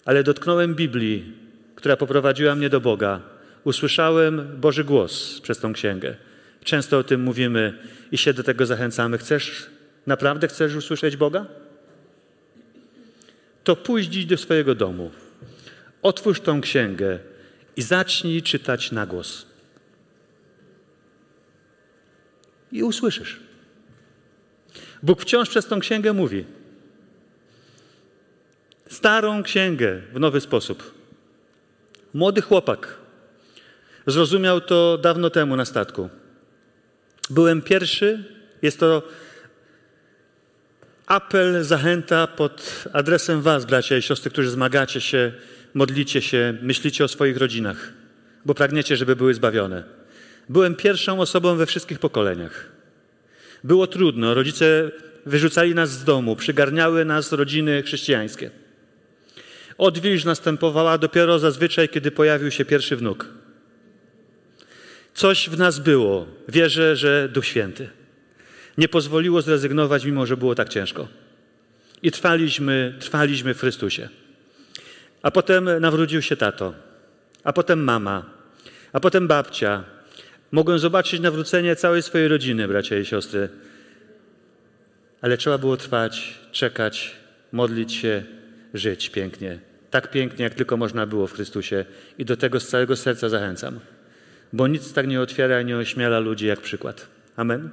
Ale 0.06 0.24
dotknąłem 0.24 0.76
Biblii, 0.76 1.34
która 1.76 1.98
poprowadziła 1.98 2.56
mnie 2.56 2.70
do 2.70 2.82
Boga. 2.82 3.22
Usłyszałem 3.64 4.48
Boży 4.62 4.84
głos 4.84 5.42
przez 5.42 5.60
tą 5.60 5.74
księgę. 5.74 6.16
Często 6.64 6.98
o 6.98 7.04
tym 7.04 7.22
mówimy 7.22 7.74
i 8.12 8.18
się 8.18 8.34
do 8.34 8.44
tego 8.44 8.66
zachęcamy. 8.66 9.18
Chcesz, 9.18 9.66
naprawdę 10.08 10.48
chcesz 10.48 10.76
usłyszeć 10.76 11.18
Boga? 11.18 11.46
To 13.64 13.76
pójdź 13.76 14.08
dziś 14.08 14.26
do 14.26 14.38
swojego 14.38 14.76
domu. 14.76 15.12
Otwórz 16.06 16.42
tą 16.42 16.62
księgę 16.62 17.20
i 17.76 17.82
zacznij 17.82 18.42
czytać 18.42 18.92
na 18.92 19.06
głos. 19.06 19.46
I 22.72 22.84
usłyszysz. 22.84 23.40
Bóg 25.04 25.22
wciąż 25.22 25.50
przez 25.50 25.68
tą 25.68 25.80
księgę 25.80 26.14
mówi. 26.14 26.46
Starą 28.90 29.44
księgę 29.44 30.02
w 30.14 30.20
nowy 30.20 30.42
sposób. 30.42 30.94
Młody 32.14 32.42
chłopak 32.42 32.98
zrozumiał 34.08 34.62
to 34.62 34.98
dawno 34.98 35.30
temu 35.30 35.56
na 35.56 35.66
statku. 35.66 36.10
Byłem 37.30 37.62
pierwszy. 37.62 38.24
Jest 38.62 38.80
to 38.80 39.04
apel, 41.06 41.64
zachęta 41.64 42.28
pod 42.28 42.86
adresem 42.94 43.42
Was, 43.42 43.66
bracia 43.66 43.98
i 43.98 44.02
siostry, 44.02 44.32
którzy 44.32 44.50
zmagacie 44.50 45.02
się, 45.02 45.32
modlicie 45.76 46.22
się, 46.22 46.58
myślicie 46.62 47.04
o 47.04 47.08
swoich 47.08 47.38
rodzinach, 47.38 47.94
bo 48.46 48.54
pragniecie, 48.54 48.98
żeby 48.98 49.16
były 49.16 49.34
zbawione. 49.34 49.84
Byłem 50.50 50.76
pierwszą 50.76 51.20
osobą 51.20 51.56
we 51.56 51.66
wszystkich 51.66 52.00
pokoleniach. 52.00 52.72
Było 53.64 53.88
trudno. 53.88 54.34
Rodzice 54.34 54.92
wyrzucali 55.26 55.76
nas 55.76 55.92
z 55.92 56.04
domu, 56.04 56.36
przygarniały 56.36 57.06
nas 57.06 57.32
rodziny 57.32 57.84
chrześcijańskie. 57.84 58.52
Odwilż 59.78 60.24
następowała 60.24 60.98
dopiero 60.98 61.40
zazwyczaj, 61.40 61.90
kiedy 61.90 62.12
pojawił 62.12 62.52
się 62.52 62.66
pierwszy 62.66 62.96
wnuk. 62.96 63.30
Coś 65.14 65.50
w 65.50 65.58
nas 65.58 65.80
było. 65.80 66.28
Wierzę, 66.48 66.96
że 66.96 67.30
Duch 67.34 67.46
Święty. 67.46 67.90
Nie 68.78 68.88
pozwoliło 68.88 69.42
zrezygnować, 69.42 70.06
mimo 70.06 70.26
że 70.26 70.38
było 70.38 70.56
tak 70.56 70.70
ciężko. 70.70 71.08
I 72.04 72.12
trwaliśmy, 72.12 72.96
trwaliśmy 73.00 73.54
w 73.54 73.60
Chrystusie. 73.60 74.10
A 75.26 75.32
potem 75.32 75.70
nawrócił 75.80 76.22
się 76.22 76.36
tato, 76.38 76.74
a 77.44 77.54
potem 77.54 77.84
mama, 77.84 78.26
a 78.94 79.00
potem 79.00 79.28
babcia. 79.28 79.84
Mogłem 80.52 80.80
zobaczyć 80.80 81.20
nawrócenie 81.22 81.76
całej 81.76 82.02
swojej 82.04 82.28
rodziny, 82.28 82.68
bracia 82.68 82.98
i 82.98 83.06
siostry. 83.06 83.50
Ale 85.22 85.38
trzeba 85.38 85.58
było 85.58 85.78
trwać, 85.78 86.40
czekać, 86.52 87.16
modlić 87.52 87.94
się, 87.94 88.24
żyć 88.74 89.10
pięknie. 89.10 89.60
Tak 89.90 90.12
pięknie, 90.12 90.44
jak 90.44 90.54
tylko 90.54 90.78
można 90.78 91.06
było 91.06 91.28
w 91.28 91.34
Chrystusie. 91.34 91.86
I 92.18 92.26
do 92.26 92.38
tego 92.38 92.60
z 92.60 92.68
całego 92.68 92.96
serca 92.96 93.30
zachęcam 93.30 93.80
bo 94.56 94.68
nic 94.68 94.94
tak 94.94 95.08
nie 95.08 95.22
otwiera 95.22 95.62
i 95.62 95.66
nie 95.66 95.78
ośmiela 95.78 96.20
ludzi 96.20 96.48
jak 96.48 96.62
przykład. 96.62 97.08
Amen. 97.36 97.70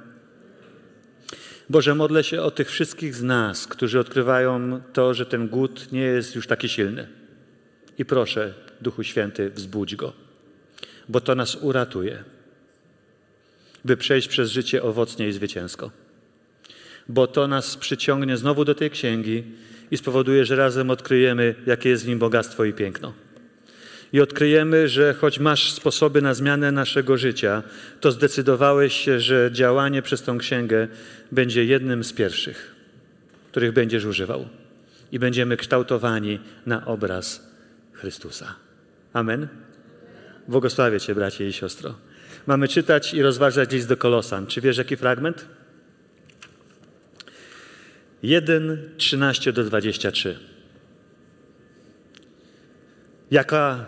Boże, 1.69 1.95
modlę 1.95 2.23
się 2.23 2.41
o 2.41 2.51
tych 2.51 2.69
wszystkich 2.69 3.15
z 3.15 3.23
nas, 3.23 3.67
którzy 3.67 3.99
odkrywają 3.99 4.81
to, 4.93 5.13
że 5.13 5.25
ten 5.25 5.47
głód 5.47 5.91
nie 5.91 6.01
jest 6.01 6.35
już 6.35 6.47
taki 6.47 6.69
silny. 6.69 7.07
I 7.97 8.05
proszę, 8.05 8.53
Duchu 8.81 9.03
Święty, 9.03 9.49
wzbudź 9.49 9.95
go, 9.95 10.13
bo 11.09 11.21
to 11.21 11.35
nas 11.35 11.55
uratuje, 11.55 12.23
by 13.85 13.97
przejść 13.97 14.27
przez 14.27 14.51
życie 14.51 14.83
owocnie 14.83 15.27
i 15.27 15.33
zwycięsko. 15.33 15.91
Bo 17.07 17.27
to 17.27 17.47
nas 17.47 17.77
przyciągnie 17.77 18.37
znowu 18.37 18.65
do 18.65 18.75
tej 18.75 18.89
księgi 18.89 19.43
i 19.91 19.97
spowoduje, 19.97 20.45
że 20.45 20.55
razem 20.55 20.89
odkryjemy, 20.89 21.55
jakie 21.65 21.89
jest 21.89 22.05
w 22.05 22.07
nim 22.07 22.19
bogactwo 22.19 22.65
i 22.65 22.73
piękno 22.73 23.13
i 24.13 24.21
odkryjemy, 24.21 24.87
że 24.87 25.13
choć 25.13 25.39
masz 25.39 25.71
sposoby 25.71 26.21
na 26.21 26.33
zmianę 26.33 26.71
naszego 26.71 27.17
życia, 27.17 27.63
to 28.01 28.11
zdecydowałeś 28.11 28.93
się, 28.93 29.19
że 29.19 29.49
działanie 29.51 30.01
przez 30.01 30.21
tą 30.21 30.37
księgę 30.37 30.87
będzie 31.31 31.65
jednym 31.65 32.03
z 32.03 32.13
pierwszych, 32.13 32.75
których 33.51 33.71
będziesz 33.71 34.05
używał. 34.05 34.47
I 35.11 35.19
będziemy 35.19 35.57
kształtowani 35.57 36.39
na 36.65 36.85
obraz 36.85 37.52
Chrystusa. 38.03 38.55
Amen. 39.13 39.47
Błogosławię 40.47 40.99
Cię, 40.99 41.15
bracie 41.15 41.47
i 41.47 41.53
siostro. 41.53 41.95
Mamy 42.47 42.67
czytać 42.67 43.13
i 43.13 43.21
rozważać 43.21 43.71
list 43.71 43.87
do 43.87 43.97
Kolosan. 43.97 44.47
Czy 44.47 44.61
wiesz, 44.61 44.77
jaki 44.77 44.97
fragment? 44.97 45.45
1, 48.23 48.89
13 48.97 49.53
do 49.53 49.63
23. 49.63 50.39
Jaka 53.31 53.85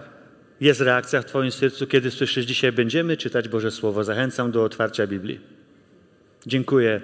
jest 0.62 0.82
reakcja 0.82 1.22
w 1.22 1.26
Twoim 1.26 1.52
sercu, 1.52 1.88
kiedy 1.88 2.12
słyszysz 2.12 2.46
dzisiaj 2.46 2.72
będziemy 2.72 3.18
czytać 3.18 3.50
Boże 3.50 3.72
Słowo. 3.72 4.04
Zachęcam 4.04 4.52
do 4.52 4.64
otwarcia 4.64 5.08
Biblii. 5.08 5.40
Dziękuję 6.46 7.02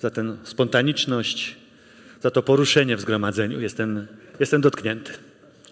za 0.00 0.10
tę 0.10 0.36
spontaniczność, 0.42 1.56
za 2.20 2.30
to 2.30 2.42
poruszenie 2.42 2.96
w 2.96 3.00
zgromadzeniu. 3.00 3.60
Jestem, 3.60 4.06
jestem 4.40 4.60
dotknięty. 4.60 5.12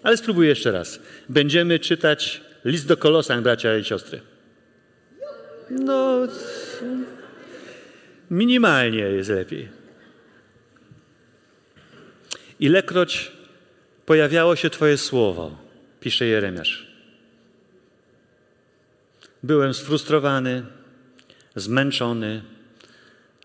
Ale 0.03 0.17
spróbuję 0.17 0.49
jeszcze 0.49 0.71
raz. 0.71 0.99
Będziemy 1.29 1.79
czytać 1.79 2.41
list 2.65 2.87
do 2.87 2.97
Kolosan, 2.97 3.43
bracia 3.43 3.77
i 3.77 3.83
siostry. 3.83 4.21
No, 5.69 6.27
minimalnie 8.31 8.99
jest 8.99 9.29
lepiej. 9.29 9.69
Ilekroć 12.59 13.31
pojawiało 14.05 14.55
się 14.55 14.69
Twoje 14.69 14.97
słowo, 14.97 15.57
pisze 15.99 16.25
Jeremiasz. 16.25 16.87
Byłem 19.43 19.73
sfrustrowany, 19.73 20.65
zmęczony, 21.55 22.41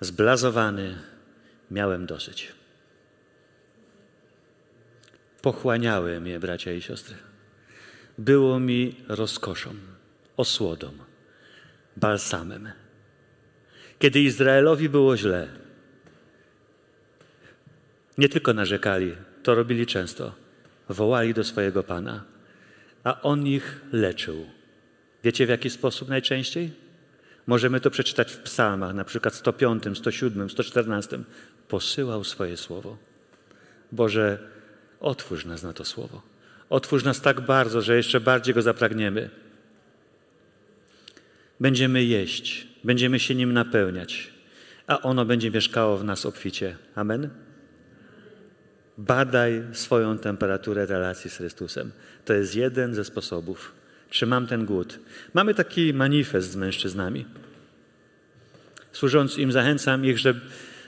zblazowany, 0.01 0.95
miałem 1.71 2.07
dosyć. 2.07 2.58
Pochłaniały 5.43 6.21
mnie 6.21 6.41
bracia 6.41 6.73
i 6.73 6.81
siostry. 6.81 7.17
Było 8.19 8.61
mi 8.61 8.95
rozkoszą, 9.09 9.75
osłodą, 10.37 10.93
balsamem. 11.97 12.69
Kiedy 13.99 14.21
Izraelowi 14.21 14.89
było 14.89 15.17
źle, 15.17 15.49
nie 18.19 18.29
tylko 18.29 18.55
narzekali, 18.55 19.15
to 19.43 19.55
robili 19.55 19.87
często, 19.87 20.33
wołali 20.89 21.35
do 21.35 21.45
swojego 21.45 21.83
Pana, 21.83 22.25
a 23.05 23.23
On 23.23 23.47
ich 23.47 23.81
leczył 23.93 24.47
Wiecie 25.25 25.47
w 25.47 25.49
jaki 25.49 25.71
sposób 25.71 26.09
najczęściej? 26.09 26.71
Możemy 27.47 27.81
to 27.81 27.91
przeczytać 27.91 28.33
w 28.33 28.39
psalmach, 28.39 28.95
na 28.95 29.05
przykład 29.05 29.35
105, 29.35 29.85
107, 29.95 30.51
114. 30.51 31.19
Posyłał 31.69 32.25
swoje 32.25 32.57
słowo. 32.57 32.97
Boże, 33.93 34.39
otwórz 35.01 35.45
nas 35.45 35.63
na 35.63 35.73
to 35.73 35.85
słowo. 35.85 36.23
Otwórz 36.71 37.05
nas 37.05 37.21
tak 37.21 37.41
bardzo, 37.41 37.83
że 37.83 37.97
jeszcze 37.97 38.21
bardziej 38.21 38.55
go 38.55 38.63
zapragniemy. 38.63 39.31
Będziemy 41.61 42.05
jeść, 42.05 42.69
będziemy 42.85 43.21
się 43.21 43.35
nim 43.35 43.53
napełniać, 43.53 44.31
a 44.87 45.01
ono 45.01 45.25
będzie 45.25 45.51
mieszkało 45.51 45.99
w 45.99 46.05
nas 46.05 46.27
obficie. 46.27 46.77
Amen? 46.95 47.31
Badaj 48.99 49.63
swoją 49.73 50.19
temperaturę 50.19 50.87
relacji 50.87 51.31
z 51.31 51.37
Chrystusem. 51.37 51.93
To 52.25 52.33
jest 52.33 52.55
jeden 52.55 52.95
ze 52.95 53.05
sposobów. 53.05 53.73
Czy 54.11 54.27
mam 54.27 54.47
ten 54.47 54.65
głód? 54.65 54.99
Mamy 55.35 55.55
taki 55.55 55.95
manifest 55.95 56.51
z 56.51 56.57
mężczyznami. 56.57 57.27
Służąc 58.93 59.39
im, 59.39 59.53
zachęcam 59.53 60.05
ich, 60.05 60.19
żeby, 60.19 60.41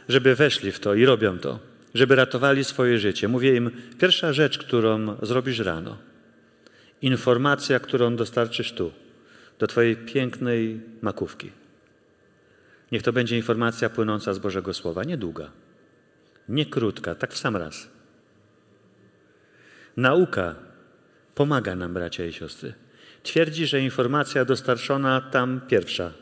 żeby 0.09 0.35
weszli 0.35 0.73
w 0.73 0.81
to 0.81 0.95
i 0.95 1.05
robią 1.05 1.39
to, 1.39 1.59
żeby 1.95 2.15
ratowali 2.15 2.65
swoje 2.65 2.99
życie. 2.99 3.29
Mówię 3.29 3.57
im, 3.57 3.71
pierwsza 3.99 4.33
rzecz, 4.33 4.59
którą 4.59 5.17
zrobisz 5.23 5.59
rano, 5.59 5.99
informacja, 7.03 7.81
którą 7.81 8.17
dostarczysz 8.17 8.73
tu, 8.73 8.93
do 9.59 9.67
Twojej 9.67 9.97
pięknej 9.97 10.81
makówki. 11.03 11.51
Niech 12.93 13.03
to 13.03 13.13
będzie 13.13 13.37
informacja 13.37 13.91
płynąca 13.91 14.35
z 14.35 14.39
Bożego 14.39 14.75
Słowa, 14.75 15.05
niedługa, 15.05 15.51
nie 16.49 16.67
krótka, 16.67 17.15
tak 17.15 17.33
w 17.33 17.39
sam 17.39 17.57
raz. 17.57 17.89
Nauka 19.97 20.55
pomaga 21.35 21.77
nam, 21.77 21.95
bracia 21.95 22.25
i 22.25 22.33
siostry. 22.33 22.75
Twierdzi, 23.23 23.67
że 23.67 23.81
informacja 23.81 24.45
dostarczona 24.45 25.21
tam 25.21 25.61
pierwsza 25.69 26.13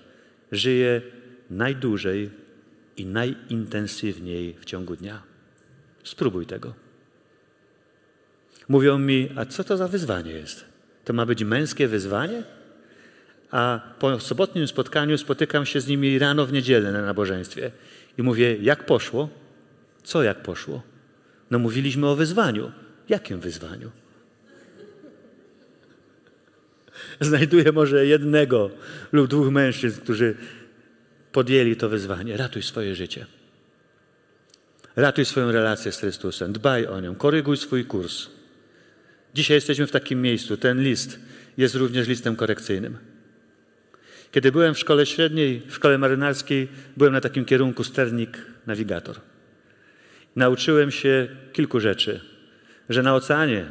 żyje 0.52 1.02
najdłużej 1.50 2.30
i 2.96 3.06
najintensywniej 3.06 4.56
w 4.60 4.64
ciągu 4.64 4.96
dnia. 4.96 5.27
Spróbuj 6.08 6.46
tego. 6.46 6.74
Mówią 8.68 8.98
mi, 8.98 9.28
a 9.36 9.44
co 9.44 9.64
to 9.64 9.76
za 9.76 9.88
wyzwanie 9.88 10.32
jest? 10.32 10.64
To 11.04 11.12
ma 11.12 11.26
być 11.26 11.44
męskie 11.44 11.88
wyzwanie? 11.88 12.42
A 13.50 13.80
po 13.98 14.20
sobotnim 14.20 14.68
spotkaniu 14.68 15.18
spotykam 15.18 15.66
się 15.66 15.80
z 15.80 15.86
nimi 15.86 16.18
rano 16.18 16.46
w 16.46 16.52
niedzielę 16.52 16.92
na 16.92 17.02
nabożeństwie 17.02 17.70
i 18.18 18.22
mówię, 18.22 18.56
jak 18.56 18.86
poszło? 18.86 19.28
Co 20.02 20.22
jak 20.22 20.42
poszło? 20.42 20.82
No 21.50 21.58
mówiliśmy 21.58 22.06
o 22.06 22.16
wyzwaniu. 22.16 22.72
Jakim 23.08 23.40
wyzwaniu? 23.40 23.90
Znajduję 27.20 27.72
może 27.72 28.06
jednego 28.06 28.70
lub 29.12 29.28
dwóch 29.28 29.50
mężczyzn, 29.50 30.00
którzy 30.00 30.34
podjęli 31.32 31.76
to 31.76 31.88
wyzwanie. 31.88 32.36
Ratuj 32.36 32.62
swoje 32.62 32.94
życie. 32.94 33.26
Ratuj 34.98 35.24
swoją 35.24 35.52
relację 35.52 35.92
z 35.92 35.98
Chrystusem. 35.98 36.52
Dbaj 36.52 36.86
o 36.86 37.00
nią. 37.00 37.14
Koryguj 37.14 37.56
swój 37.56 37.84
kurs. 37.84 38.26
Dzisiaj 39.34 39.54
jesteśmy 39.54 39.86
w 39.86 39.90
takim 39.90 40.22
miejscu. 40.22 40.56
Ten 40.56 40.82
list 40.82 41.18
jest 41.56 41.74
również 41.74 42.08
listem 42.08 42.36
korekcyjnym. 42.36 42.98
Kiedy 44.32 44.52
byłem 44.52 44.74
w 44.74 44.78
szkole 44.78 45.06
średniej, 45.06 45.62
w 45.68 45.74
szkole 45.74 45.98
marynarskiej, 45.98 46.68
byłem 46.96 47.12
na 47.12 47.20
takim 47.20 47.44
kierunku 47.44 47.84
sternik, 47.84 48.38
nawigator. 48.66 49.16
Nauczyłem 50.36 50.90
się 50.90 51.28
kilku 51.52 51.80
rzeczy, 51.80 52.20
że 52.88 53.02
na 53.02 53.14
oceanie 53.14 53.66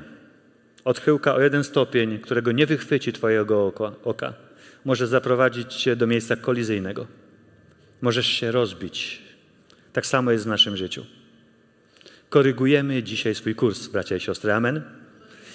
odchyłka 0.83 1.35
o 1.35 1.41
jeden 1.41 1.63
stopień, 1.63 2.19
którego 2.19 2.51
nie 2.51 2.65
wychwyci 2.65 3.13
Twojego 3.13 3.73
oka, 4.03 4.33
może 4.85 5.07
zaprowadzić 5.07 5.73
Cię 5.73 5.95
do 5.95 6.07
miejsca 6.07 6.35
kolizyjnego. 6.35 7.07
Możesz 8.01 8.27
się 8.27 8.51
rozbić. 8.51 9.21
Tak 9.93 10.05
samo 10.05 10.31
jest 10.31 10.43
w 10.43 10.47
naszym 10.47 10.77
życiu. 10.77 11.16
Korygujemy 12.29 13.03
dzisiaj 13.03 13.35
swój 13.35 13.55
kurs, 13.55 13.87
bracia 13.87 14.15
i 14.15 14.19
siostry. 14.19 14.53
Amen. 14.53 14.81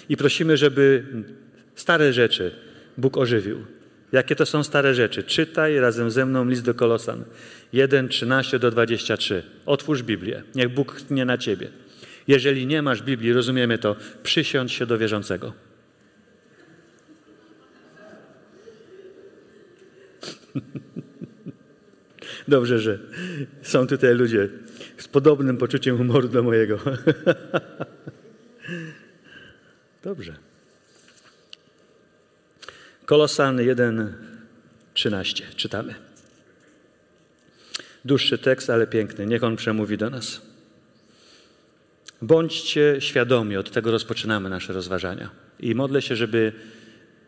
I 0.09 0.17
prosimy, 0.17 0.57
żeby 0.57 1.05
stare 1.75 2.13
rzeczy 2.13 2.55
Bóg 2.97 3.17
ożywił. 3.17 3.65
Jakie 4.11 4.35
to 4.35 4.45
są 4.45 4.63
stare 4.63 4.93
rzeczy? 4.93 5.23
Czytaj 5.23 5.79
razem 5.79 6.11
ze 6.11 6.25
mną 6.25 6.45
list 6.45 6.63
do 6.63 6.73
Kolosan 6.73 7.23
1, 7.73 8.07
13 8.07 8.59
do 8.59 8.71
23. 8.71 9.43
Otwórz 9.65 10.03
Biblię. 10.03 10.43
Niech 10.55 10.69
Bóg 10.69 11.01
tnie 11.01 11.25
na 11.25 11.37
ciebie. 11.37 11.67
Jeżeli 12.27 12.67
nie 12.67 12.81
masz 12.81 13.01
Biblii, 13.01 13.33
rozumiemy 13.33 13.77
to, 13.77 13.95
przysiądź 14.23 14.71
się 14.71 14.85
do 14.85 14.97
wierzącego. 14.97 15.53
Dobrze, 22.47 22.79
że 22.79 22.99
są 23.61 23.87
tutaj 23.87 24.15
ludzie 24.15 24.49
z 24.97 25.07
podobnym 25.07 25.57
poczuciem 25.57 25.97
humoru 25.97 26.27
do 26.27 26.43
mojego. 26.43 26.79
Dobrze. 30.03 30.35
Kolosan 33.05 33.57
1:13 33.57 35.43
czytamy. 35.55 35.95
Dłuższy 38.05 38.37
tekst, 38.37 38.69
ale 38.69 38.87
piękny. 38.87 39.25
Niech 39.25 39.43
on 39.43 39.55
przemówi 39.55 39.97
do 39.97 40.09
nas. 40.09 40.41
Bądźcie 42.21 42.95
świadomi, 42.99 43.57
od 43.57 43.71
tego 43.71 43.91
rozpoczynamy 43.91 44.49
nasze 44.49 44.73
rozważania. 44.73 45.29
I 45.59 45.75
modlę 45.75 46.01
się, 46.01 46.15
żeby 46.15 46.53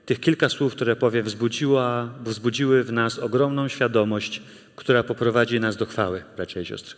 tych 0.06 0.20
kilka 0.20 0.50
słów, 0.50 0.76
które 0.76 0.96
powiem, 0.96 1.26
wzbudziła, 1.26 2.14
wzbudziły 2.24 2.84
w 2.84 2.92
nas 2.92 3.20
ogromną 3.20 3.68
świadomość, 3.68 4.42
która 4.76 5.04
poprowadzi 5.04 5.60
nas 5.60 5.78
do 5.78 5.86
chwały, 5.86 6.24
bracia 6.36 6.62
i 6.62 6.66
siostry. 6.66 6.96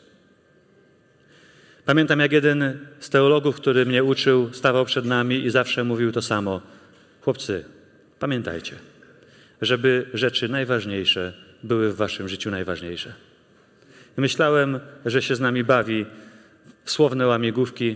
Pamiętam, 1.87 2.19
jak 2.19 2.31
jeden 2.31 2.79
z 2.99 3.09
teologów, 3.09 3.55
który 3.55 3.85
mnie 3.85 4.03
uczył, 4.03 4.53
stawał 4.53 4.85
przed 4.85 5.05
nami 5.05 5.45
i 5.45 5.49
zawsze 5.49 5.83
mówił 5.83 6.11
to 6.11 6.21
samo. 6.21 6.61
Chłopcy, 7.21 7.65
pamiętajcie, 8.19 8.75
żeby 9.61 10.09
rzeczy 10.13 10.49
najważniejsze 10.49 11.33
były 11.63 11.91
w 11.91 11.95
waszym 11.95 12.29
życiu 12.29 12.51
najważniejsze. 12.51 13.13
Myślałem, 14.17 14.79
że 15.05 15.21
się 15.21 15.35
z 15.35 15.39
nami 15.39 15.63
bawi 15.63 16.05
w 16.83 16.91
słowne 16.91 17.27
łamigłówki, 17.27 17.95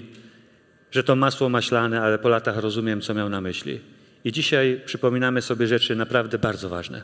że 0.92 1.04
to 1.04 1.16
masło 1.16 1.50
maślane, 1.50 2.02
ale 2.02 2.20
po 2.20 2.30
latach 2.30 2.58
rozumiem, 2.58 3.02
co 3.02 3.14
miał 3.14 3.30
na 3.30 3.42
myśli. 3.42 3.80
I 4.24 4.32
dzisiaj 4.32 4.82
przypominamy 4.86 5.42
sobie 5.42 5.68
rzeczy 5.68 5.96
naprawdę 5.96 6.40
bardzo 6.40 6.70
ważne, 6.70 7.02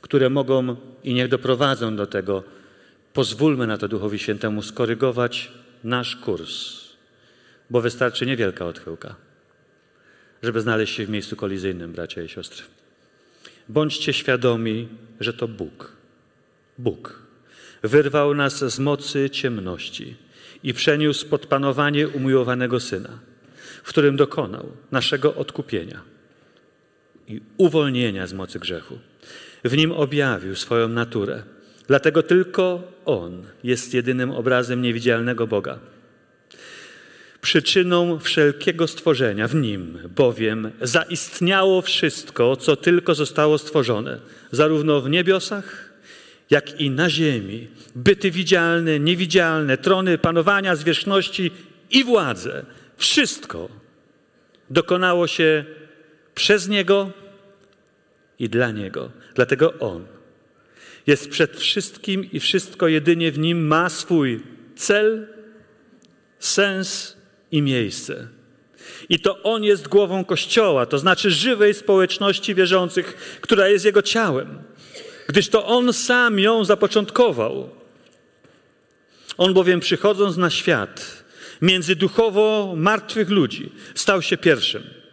które 0.00 0.30
mogą 0.30 0.76
i 1.04 1.14
niech 1.14 1.28
doprowadzą 1.28 1.96
do 1.96 2.06
tego, 2.06 2.44
pozwólmy 3.12 3.66
na 3.66 3.78
to 3.78 3.88
Duchowi 3.88 4.18
Świętemu 4.18 4.62
skorygować 4.62 5.63
nasz 5.84 6.16
kurs, 6.16 6.80
bo 7.70 7.80
wystarczy 7.80 8.26
niewielka 8.26 8.66
odchyłka, 8.66 9.14
żeby 10.42 10.60
znaleźć 10.60 10.94
się 10.94 11.06
w 11.06 11.10
miejscu 11.10 11.36
kolizyjnym, 11.36 11.92
bracia 11.92 12.22
i 12.22 12.28
siostry. 12.28 12.62
Bądźcie 13.68 14.12
świadomi, 14.12 14.88
że 15.20 15.32
to 15.32 15.48
Bóg. 15.48 15.92
Bóg 16.78 17.22
wyrwał 17.82 18.34
nas 18.34 18.64
z 18.64 18.78
mocy 18.78 19.30
ciemności 19.30 20.16
i 20.62 20.74
przeniósł 20.74 21.28
pod 21.28 21.46
panowanie 21.46 22.08
umiłowanego 22.08 22.80
Syna, 22.80 23.18
w 23.82 23.88
którym 23.88 24.16
dokonał 24.16 24.72
naszego 24.90 25.34
odkupienia 25.34 26.02
i 27.28 27.40
uwolnienia 27.56 28.26
z 28.26 28.32
mocy 28.32 28.58
grzechu. 28.58 28.98
W 29.64 29.76
nim 29.76 29.92
objawił 29.92 30.56
swoją 30.56 30.88
naturę. 30.88 31.42
Dlatego 31.86 32.22
tylko 32.22 32.92
On 33.04 33.42
jest 33.64 33.94
jedynym 33.94 34.30
obrazem 34.30 34.82
niewidzialnego 34.82 35.46
Boga. 35.46 35.78
Przyczyną 37.40 38.18
wszelkiego 38.18 38.88
stworzenia 38.88 39.48
w 39.48 39.54
Nim 39.54 39.98
bowiem 40.16 40.70
zaistniało 40.82 41.82
wszystko, 41.82 42.56
co 42.56 42.76
tylko 42.76 43.14
zostało 43.14 43.58
stworzone, 43.58 44.20
zarówno 44.50 45.00
w 45.00 45.10
niebiosach, 45.10 45.92
jak 46.50 46.80
i 46.80 46.90
na 46.90 47.10
ziemi. 47.10 47.68
Byty 47.94 48.30
widzialne, 48.30 49.00
niewidzialne, 49.00 49.78
trony 49.78 50.18
panowania, 50.18 50.76
zwierzchności 50.76 51.50
i 51.90 52.04
władze. 52.04 52.64
Wszystko 52.96 53.68
dokonało 54.70 55.26
się 55.26 55.64
przez 56.34 56.68
Niego 56.68 57.10
i 58.38 58.48
dla 58.48 58.70
Niego. 58.70 59.10
Dlatego 59.34 59.78
On 59.78 60.13
jest 61.06 61.30
przed 61.30 61.56
wszystkim 61.56 62.32
i 62.32 62.40
wszystko 62.40 62.88
jedynie 62.88 63.32
w 63.32 63.38
Nim 63.38 63.66
ma 63.66 63.88
swój 63.88 64.40
cel, 64.76 65.26
sens 66.38 67.16
i 67.52 67.62
miejsce. 67.62 68.28
I 69.08 69.20
to 69.20 69.42
On 69.42 69.64
jest 69.64 69.88
głową 69.88 70.24
Kościoła, 70.24 70.86
to 70.86 70.98
znaczy 70.98 71.30
żywej 71.30 71.74
społeczności 71.74 72.54
wierzących, 72.54 73.38
która 73.40 73.68
jest 73.68 73.84
Jego 73.84 74.02
ciałem, 74.02 74.58
gdyż 75.28 75.48
to 75.48 75.66
On 75.66 75.92
sam 75.92 76.38
ją 76.38 76.64
zapoczątkował. 76.64 77.70
On 79.38 79.54
bowiem 79.54 79.80
przychodząc 79.80 80.36
na 80.36 80.50
świat 80.50 81.24
między 81.62 81.96
duchowo 81.96 82.74
martwych 82.76 83.30
ludzi 83.30 83.72
stał 83.94 84.22
się 84.22 84.36
pierwszym 84.36 85.03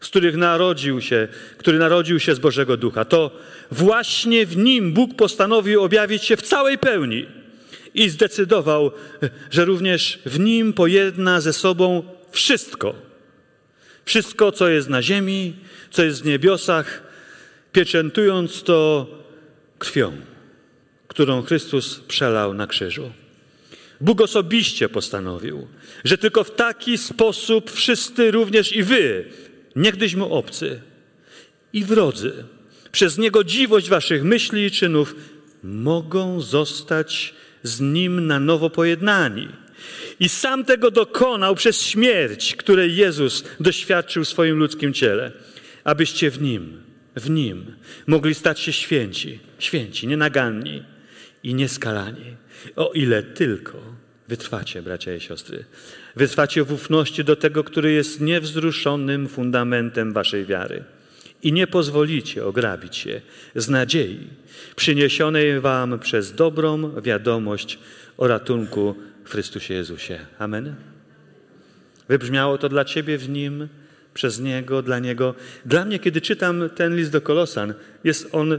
z 0.00 0.08
których 0.08 0.36
narodził 0.36 1.00
się, 1.00 1.28
który 1.58 1.78
narodził 1.78 2.20
się 2.20 2.34
z 2.34 2.38
Bożego 2.38 2.76
Ducha. 2.76 3.04
To 3.04 3.30
właśnie 3.70 4.46
w 4.46 4.56
nim 4.56 4.92
Bóg 4.92 5.16
postanowił 5.16 5.82
objawić 5.82 6.24
się 6.24 6.36
w 6.36 6.42
całej 6.42 6.78
pełni 6.78 7.26
i 7.94 8.08
zdecydował, 8.08 8.92
że 9.50 9.64
również 9.64 10.18
w 10.26 10.38
nim 10.40 10.72
pojedna 10.72 11.40
ze 11.40 11.52
sobą 11.52 12.02
wszystko. 12.30 12.94
Wszystko, 14.04 14.52
co 14.52 14.68
jest 14.68 14.88
na 14.88 15.02
ziemi, 15.02 15.54
co 15.90 16.04
jest 16.04 16.22
w 16.22 16.26
niebiosach, 16.26 17.02
pieczętując 17.72 18.62
to 18.62 19.06
krwią, 19.78 20.16
którą 21.08 21.42
Chrystus 21.42 22.00
przelał 22.00 22.54
na 22.54 22.66
krzyżu. 22.66 23.12
Bóg 24.00 24.20
osobiście 24.20 24.88
postanowił, 24.88 25.68
że 26.04 26.18
tylko 26.18 26.44
w 26.44 26.50
taki 26.50 26.98
sposób 26.98 27.70
wszyscy, 27.70 28.30
również 28.30 28.76
i 28.76 28.82
wy, 28.82 29.24
niegdyś 29.80 30.14
mu 30.14 30.34
obcy 30.34 30.80
i 31.72 31.84
wrodzy, 31.84 32.44
przez 32.92 33.18
niegodziwość 33.18 33.88
waszych 33.88 34.24
myśli 34.24 34.64
i 34.64 34.70
czynów, 34.70 35.14
mogą 35.62 36.40
zostać 36.40 37.34
z 37.62 37.80
nim 37.80 38.26
na 38.26 38.40
nowo 38.40 38.70
pojednani. 38.70 39.48
I 40.20 40.28
sam 40.28 40.64
tego 40.64 40.90
dokonał 40.90 41.54
przez 41.54 41.82
śmierć, 41.82 42.56
której 42.56 42.96
Jezus 42.96 43.44
doświadczył 43.60 44.24
w 44.24 44.28
swoim 44.28 44.58
ludzkim 44.58 44.92
ciele, 44.92 45.32
abyście 45.84 46.30
w 46.30 46.42
nim, 46.42 46.82
w 47.16 47.30
nim 47.30 47.74
mogli 48.06 48.34
stać 48.34 48.60
się 48.60 48.72
święci, 48.72 49.38
święci, 49.58 50.06
nienaganni 50.06 50.84
i 51.42 51.54
nieskalani, 51.54 52.36
o 52.76 52.92
ile 52.92 53.22
tylko 53.22 53.78
wytrwacie, 54.28 54.82
bracia 54.82 55.14
i 55.14 55.20
siostry. 55.20 55.64
Wytrwacie 56.16 56.64
w 56.64 56.72
ufności 56.72 57.24
do 57.24 57.36
tego, 57.36 57.64
który 57.64 57.92
jest 57.92 58.20
niewzruszonym 58.20 59.28
fundamentem 59.28 60.12
waszej 60.12 60.44
wiary 60.44 60.84
i 61.42 61.52
nie 61.52 61.66
pozwolicie 61.66 62.46
ograbić 62.46 62.96
się 62.96 63.20
z 63.54 63.68
nadziei 63.68 64.28
przyniesionej 64.76 65.60
wam 65.60 65.98
przez 65.98 66.34
dobrą 66.34 67.00
wiadomość 67.00 67.78
o 68.18 68.28
ratunku 68.28 68.94
w 69.24 69.30
Chrystusie 69.30 69.74
Jezusie. 69.74 70.18
Amen. 70.38 70.74
Wybrzmiało 72.08 72.58
to 72.58 72.68
dla 72.68 72.84
ciebie 72.84 73.18
w 73.18 73.28
nim, 73.28 73.68
przez 74.14 74.40
niego, 74.40 74.82
dla 74.82 74.98
niego. 74.98 75.34
Dla 75.66 75.84
mnie, 75.84 75.98
kiedy 75.98 76.20
czytam 76.20 76.70
ten 76.74 76.96
list 76.96 77.12
do 77.12 77.20
Kolosan, 77.20 77.74
jest 78.04 78.28
on 78.32 78.58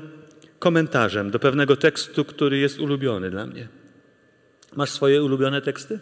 komentarzem 0.60 1.32
do 1.32 1.40
pewnego 1.40 1.76
tekstu, 1.76 2.26
który 2.26 2.58
jest 2.58 2.80
ulubiony 2.80 3.30
dla 3.30 3.46
mnie. 3.46 3.68
Masz 4.76 4.90
swoje 4.90 5.24
ulubione 5.24 5.62
teksty? 5.62 6.00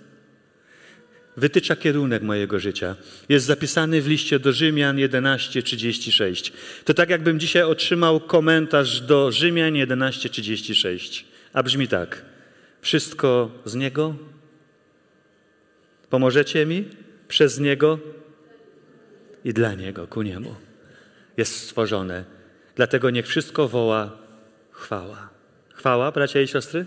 Wytycza 1.37 1.75
kierunek 1.75 2.23
mojego 2.23 2.59
życia. 2.59 2.95
Jest 3.29 3.45
zapisany 3.45 4.01
w 4.01 4.07
liście 4.07 4.39
do 4.39 4.53
Rzymian 4.53 4.97
11:36. 4.97 6.51
To 6.85 6.93
tak, 6.93 7.09
jakbym 7.09 7.39
dzisiaj 7.39 7.63
otrzymał 7.63 8.19
komentarz 8.19 9.01
do 9.01 9.31
Rzymian 9.31 9.73
11:36. 9.73 11.23
A 11.53 11.63
brzmi 11.63 11.87
tak: 11.87 12.25
Wszystko 12.81 13.51
z 13.65 13.75
Niego? 13.75 14.15
Pomożecie 16.09 16.65
mi? 16.65 16.85
Przez 17.27 17.59
Niego 17.59 17.99
i 19.45 19.53
dla 19.53 19.73
Niego, 19.73 20.07
ku 20.07 20.21
Niemu. 20.21 20.55
Jest 21.37 21.55
stworzone. 21.55 22.23
Dlatego 22.75 23.09
niech 23.09 23.27
wszystko 23.27 23.67
woła 23.67 24.17
chwała. 24.71 25.29
Chwała, 25.73 26.11
bracia 26.11 26.41
i 26.41 26.47
siostry? 26.47 26.85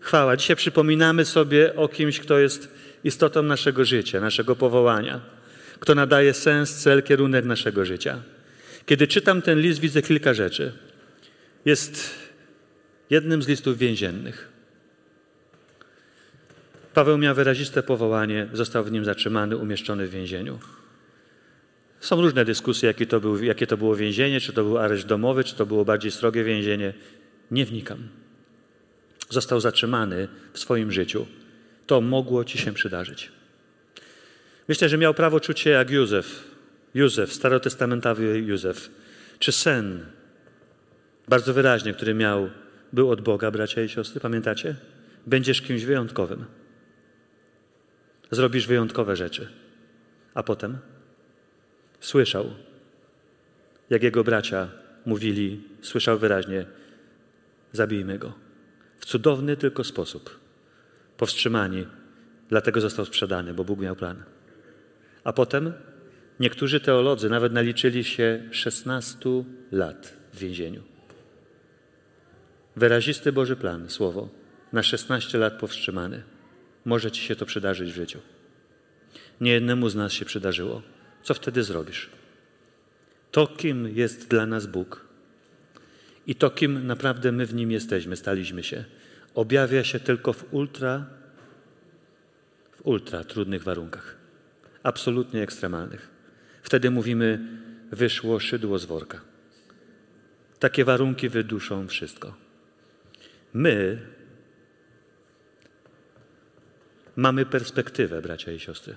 Chwała. 0.00 0.36
Dzisiaj 0.36 0.56
przypominamy 0.56 1.24
sobie 1.24 1.76
o 1.76 1.88
kimś, 1.88 2.20
kto 2.20 2.38
jest 2.38 2.74
istotą 3.04 3.42
naszego 3.42 3.84
życia, 3.84 4.20
naszego 4.20 4.56
powołania, 4.56 5.20
kto 5.80 5.94
nadaje 5.94 6.34
sens, 6.34 6.74
cel, 6.74 7.02
kierunek 7.02 7.44
naszego 7.44 7.84
życia. 7.84 8.22
Kiedy 8.86 9.06
czytam 9.06 9.42
ten 9.42 9.60
list, 9.60 9.80
widzę 9.80 10.02
kilka 10.02 10.34
rzeczy. 10.34 10.72
Jest 11.64 12.14
jednym 13.10 13.42
z 13.42 13.48
listów 13.48 13.78
więziennych. 13.78 14.48
Paweł 16.94 17.18
miał 17.18 17.34
wyraziste 17.34 17.82
powołanie, 17.82 18.48
został 18.52 18.84
w 18.84 18.92
nim 18.92 19.04
zatrzymany, 19.04 19.56
umieszczony 19.56 20.06
w 20.06 20.10
więzieniu. 20.10 20.58
Są 22.00 22.20
różne 22.20 22.44
dyskusje, 22.44 22.86
jakie 22.86 23.06
to, 23.06 23.20
był, 23.20 23.42
jakie 23.42 23.66
to 23.66 23.76
było 23.76 23.96
więzienie, 23.96 24.40
czy 24.40 24.52
to 24.52 24.64
był 24.64 24.78
areszt 24.78 25.06
domowy, 25.06 25.44
czy 25.44 25.54
to 25.54 25.66
było 25.66 25.84
bardziej 25.84 26.10
srogie 26.10 26.44
więzienie. 26.44 26.94
Nie 27.50 27.64
wnikam. 27.64 28.08
Został 29.30 29.60
zatrzymany 29.60 30.28
w 30.52 30.58
swoim 30.58 30.92
życiu 30.92 31.26
to 31.88 32.00
mogło 32.00 32.44
ci 32.44 32.58
się 32.58 32.72
przydarzyć. 32.72 33.32
Myślę, 34.68 34.88
że 34.88 34.98
miał 34.98 35.14
prawo 35.14 35.40
czuć 35.40 35.60
się 35.60 35.70
jak 35.70 35.90
Józef. 35.90 36.44
Józef, 36.94 37.32
starotestamentowy 37.32 38.38
Józef. 38.38 38.90
Czy 39.38 39.52
sen, 39.52 40.06
bardzo 41.28 41.54
wyraźnie, 41.54 41.94
który 41.94 42.14
miał, 42.14 42.50
był 42.92 43.10
od 43.10 43.20
Boga, 43.20 43.50
bracia 43.50 43.82
i 43.82 43.88
siostry, 43.88 44.20
pamiętacie? 44.20 44.76
Będziesz 45.26 45.62
kimś 45.62 45.84
wyjątkowym. 45.84 46.44
Zrobisz 48.30 48.66
wyjątkowe 48.66 49.16
rzeczy. 49.16 49.48
A 50.34 50.42
potem 50.42 50.78
słyszał, 52.00 52.50
jak 53.90 54.02
jego 54.02 54.24
bracia 54.24 54.68
mówili, 55.06 55.62
słyszał 55.82 56.18
wyraźnie: 56.18 56.66
zabijmy 57.72 58.18
go. 58.18 58.32
W 58.98 59.04
cudowny 59.04 59.56
tylko 59.56 59.84
sposób 59.84 60.47
powstrzymani, 61.18 61.86
dlatego 62.48 62.80
został 62.80 63.04
sprzedany, 63.04 63.54
bo 63.54 63.64
Bóg 63.64 63.80
miał 63.80 63.96
plan. 63.96 64.22
A 65.24 65.32
potem 65.32 65.72
niektórzy 66.40 66.80
teolodzy 66.80 67.30
nawet 67.30 67.52
naliczyli 67.52 68.04
się 68.04 68.48
16 68.50 69.44
lat 69.72 70.16
w 70.32 70.38
więzieniu. 70.38 70.82
Wyrazisty 72.76 73.32
Boży 73.32 73.56
plan, 73.56 73.90
słowo, 73.90 74.28
na 74.72 74.82
16 74.82 75.38
lat 75.38 75.58
powstrzymany. 75.58 76.22
Może 76.84 77.10
ci 77.10 77.22
się 77.22 77.36
to 77.36 77.46
przydarzyć 77.46 77.92
w 77.92 77.94
życiu. 77.94 78.18
Nie 79.40 79.52
jednemu 79.52 79.88
z 79.88 79.94
nas 79.94 80.12
się 80.12 80.24
przydarzyło. 80.24 80.82
Co 81.22 81.34
wtedy 81.34 81.62
zrobisz? 81.62 82.10
To, 83.30 83.46
kim 83.46 83.96
jest 83.96 84.28
dla 84.28 84.46
nas 84.46 84.66
Bóg 84.66 85.08
i 86.26 86.34
to, 86.34 86.50
kim 86.50 86.86
naprawdę 86.86 87.32
my 87.32 87.46
w 87.46 87.54
Nim 87.54 87.70
jesteśmy, 87.70 88.16
staliśmy 88.16 88.62
się, 88.62 88.84
objawia 89.38 89.84
się 89.84 90.00
tylko 90.00 90.32
w 90.32 90.54
ultra, 90.54 91.06
w 92.76 92.86
ultra 92.86 93.24
trudnych 93.24 93.62
warunkach, 93.62 94.16
absolutnie 94.82 95.42
ekstremalnych. 95.42 96.10
Wtedy 96.62 96.90
mówimy, 96.90 97.38
wyszło 97.92 98.40
szydło 98.40 98.78
z 98.78 98.84
worka. 98.84 99.20
Takie 100.58 100.84
warunki 100.84 101.28
wyduszą 101.28 101.88
wszystko. 101.88 102.34
My 103.52 103.98
mamy 107.16 107.46
perspektywę, 107.46 108.22
bracia 108.22 108.52
i 108.52 108.58
siostry, 108.58 108.96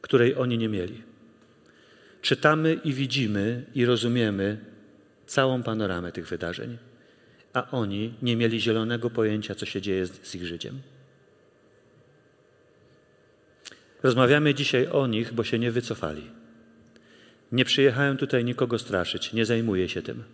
której 0.00 0.36
oni 0.36 0.58
nie 0.58 0.68
mieli. 0.68 1.02
Czytamy 2.22 2.74
i 2.74 2.92
widzimy 2.92 3.64
i 3.74 3.84
rozumiemy 3.84 4.58
całą 5.26 5.62
panoramę 5.62 6.12
tych 6.12 6.26
wydarzeń 6.28 6.78
a 7.58 7.70
oni 7.70 8.14
nie 8.22 8.36
mieli 8.36 8.60
zielonego 8.60 9.10
pojęcia, 9.10 9.54
co 9.54 9.66
się 9.66 9.80
dzieje 9.80 10.06
z, 10.06 10.28
z 10.28 10.34
ich 10.34 10.46
życiem. 10.46 10.80
Rozmawiamy 14.02 14.54
dzisiaj 14.54 14.86
o 14.86 15.06
nich, 15.06 15.32
bo 15.32 15.44
się 15.44 15.58
nie 15.58 15.70
wycofali. 15.70 16.30
Nie 17.52 17.64
przyjechałem 17.64 18.16
tutaj 18.16 18.44
nikogo 18.44 18.78
straszyć, 18.78 19.32
nie 19.32 19.44
zajmuję 19.44 19.88
się 19.88 20.02
tym. 20.02 20.24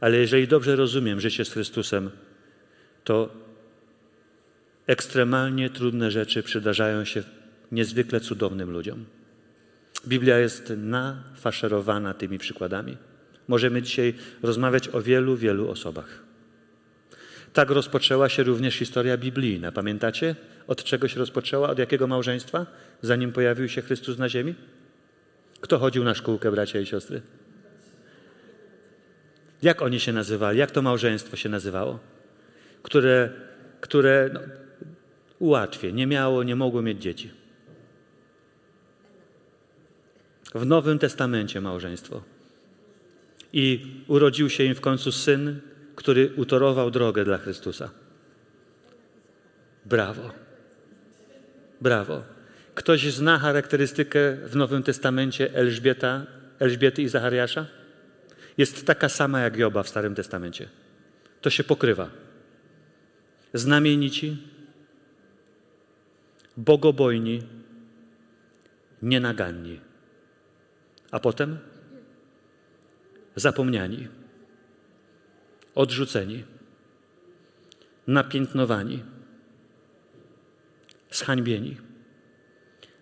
Ale 0.00 0.16
jeżeli 0.16 0.48
dobrze 0.48 0.76
rozumiem 0.76 1.20
życie 1.20 1.44
z 1.44 1.52
Chrystusem, 1.52 2.10
to 3.04 3.34
ekstremalnie 4.86 5.70
trudne 5.70 6.10
rzeczy 6.10 6.42
przydarzają 6.42 7.04
się 7.04 7.22
niezwykle 7.72 8.20
cudownym 8.20 8.70
ludziom. 8.70 9.04
Biblia 10.06 10.38
jest 10.38 10.72
nafaszerowana 10.76 12.14
tymi 12.14 12.38
przykładami. 12.38 12.96
Możemy 13.52 13.82
dzisiaj 13.82 14.14
rozmawiać 14.42 14.88
o 14.88 15.02
wielu, 15.02 15.36
wielu 15.36 15.70
osobach. 15.70 16.22
Tak 17.52 17.70
rozpoczęła 17.70 18.28
się 18.28 18.42
również 18.42 18.74
historia 18.74 19.16
biblijna. 19.16 19.72
Pamiętacie, 19.72 20.36
od 20.66 20.84
czego 20.84 21.08
się 21.08 21.18
rozpoczęła? 21.18 21.70
Od 21.70 21.78
jakiego 21.78 22.06
małżeństwa, 22.06 22.66
zanim 23.02 23.32
pojawił 23.32 23.68
się 23.68 23.82
Chrystus 23.82 24.18
na 24.18 24.28
ziemi? 24.28 24.54
Kto 25.60 25.78
chodził 25.78 26.04
na 26.04 26.14
szkółkę, 26.14 26.50
bracia 26.50 26.80
i 26.80 26.86
siostry? 26.86 27.22
Jak 29.62 29.82
oni 29.82 30.00
się 30.00 30.12
nazywali? 30.12 30.58
Jak 30.58 30.70
to 30.70 30.82
małżeństwo 30.82 31.36
się 31.36 31.48
nazywało? 31.48 31.98
Które, 32.82 33.30
które 33.80 34.30
no, 34.32 34.40
ułatwię, 35.38 35.92
nie 35.92 36.06
miało, 36.06 36.42
nie 36.42 36.56
mogło 36.56 36.82
mieć 36.82 37.02
dzieci. 37.02 37.30
W 40.54 40.66
Nowym 40.66 40.98
Testamencie 40.98 41.60
małżeństwo 41.60 42.31
i 43.52 43.86
urodził 44.06 44.50
się 44.50 44.64
im 44.64 44.74
w 44.74 44.80
końcu 44.80 45.12
syn, 45.12 45.60
który 45.96 46.32
utorował 46.36 46.90
drogę 46.90 47.24
dla 47.24 47.38
Chrystusa. 47.38 47.90
Brawo. 49.84 50.30
Brawo. 51.80 52.22
Ktoś 52.74 53.12
zna 53.12 53.38
charakterystykę 53.38 54.36
w 54.36 54.56
Nowym 54.56 54.82
Testamencie 54.82 55.54
Elżbieta, 55.54 56.26
Elżbiety 56.58 57.02
i 57.02 57.08
Zachariasza? 57.08 57.66
Jest 58.58 58.86
taka 58.86 59.08
sama 59.08 59.40
jak 59.40 59.56
Joba 59.56 59.82
w 59.82 59.88
Starym 59.88 60.14
Testamencie. 60.14 60.68
To 61.40 61.50
się 61.50 61.64
pokrywa. 61.64 62.10
Znamienici, 63.54 64.36
bogobojni, 66.56 67.42
nienaganni. 69.02 69.80
A 71.10 71.20
potem 71.20 71.58
zapomniani, 73.36 74.08
odrzuceni, 75.74 76.44
napiętnowani. 78.06 79.02
zhańbieni. 81.10 81.76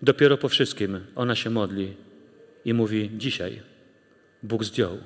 Dopiero 0.02 0.38
po 0.38 0.48
wszystkim 0.48 1.00
ona 1.14 1.36
się 1.36 1.50
modli 1.50 1.96
i 2.64 2.74
mówi: 2.74 3.10
Dzisiaj 3.16 3.62
Bóg 4.42 4.64
zdjął 4.64 4.98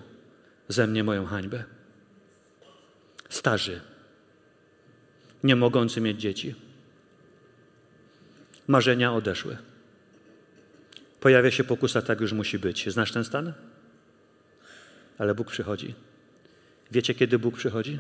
ze 0.69 0.87
mnie 0.87 1.05
moją 1.05 1.27
hańbę. 1.27 1.65
Starzy, 3.29 3.81
nie 5.45 5.57
mogący 5.57 6.01
mieć 6.01 6.21
dzieci. 6.21 6.55
Marzenia 8.67 9.15
odeszły. 9.15 9.57
Pojawia 11.21 11.51
się 11.51 11.65
pokusa, 11.65 12.03
tak 12.03 12.21
już 12.21 12.33
musi 12.33 12.59
być. 12.59 12.91
Znasz 12.93 13.13
ten 13.13 13.25
stan? 13.25 13.53
Ale 15.19 15.35
Bóg 15.35 15.51
przychodzi. 15.51 15.95
Wiecie, 16.91 17.15
kiedy 17.15 17.39
Bóg 17.39 17.57
przychodzi? 17.57 17.99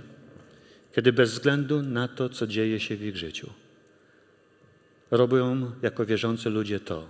Kiedy 0.95 1.13
bez 1.13 1.33
względu 1.33 1.83
na 1.83 2.09
to, 2.09 2.29
co 2.29 2.47
dzieje 2.47 2.81
się 2.81 2.97
w 2.97 3.03
ich 3.03 3.17
życiu, 3.17 3.51
robią 5.11 5.73
jako 5.83 6.07
wierzący 6.07 6.51
ludzie 6.51 6.81
to, 6.81 7.09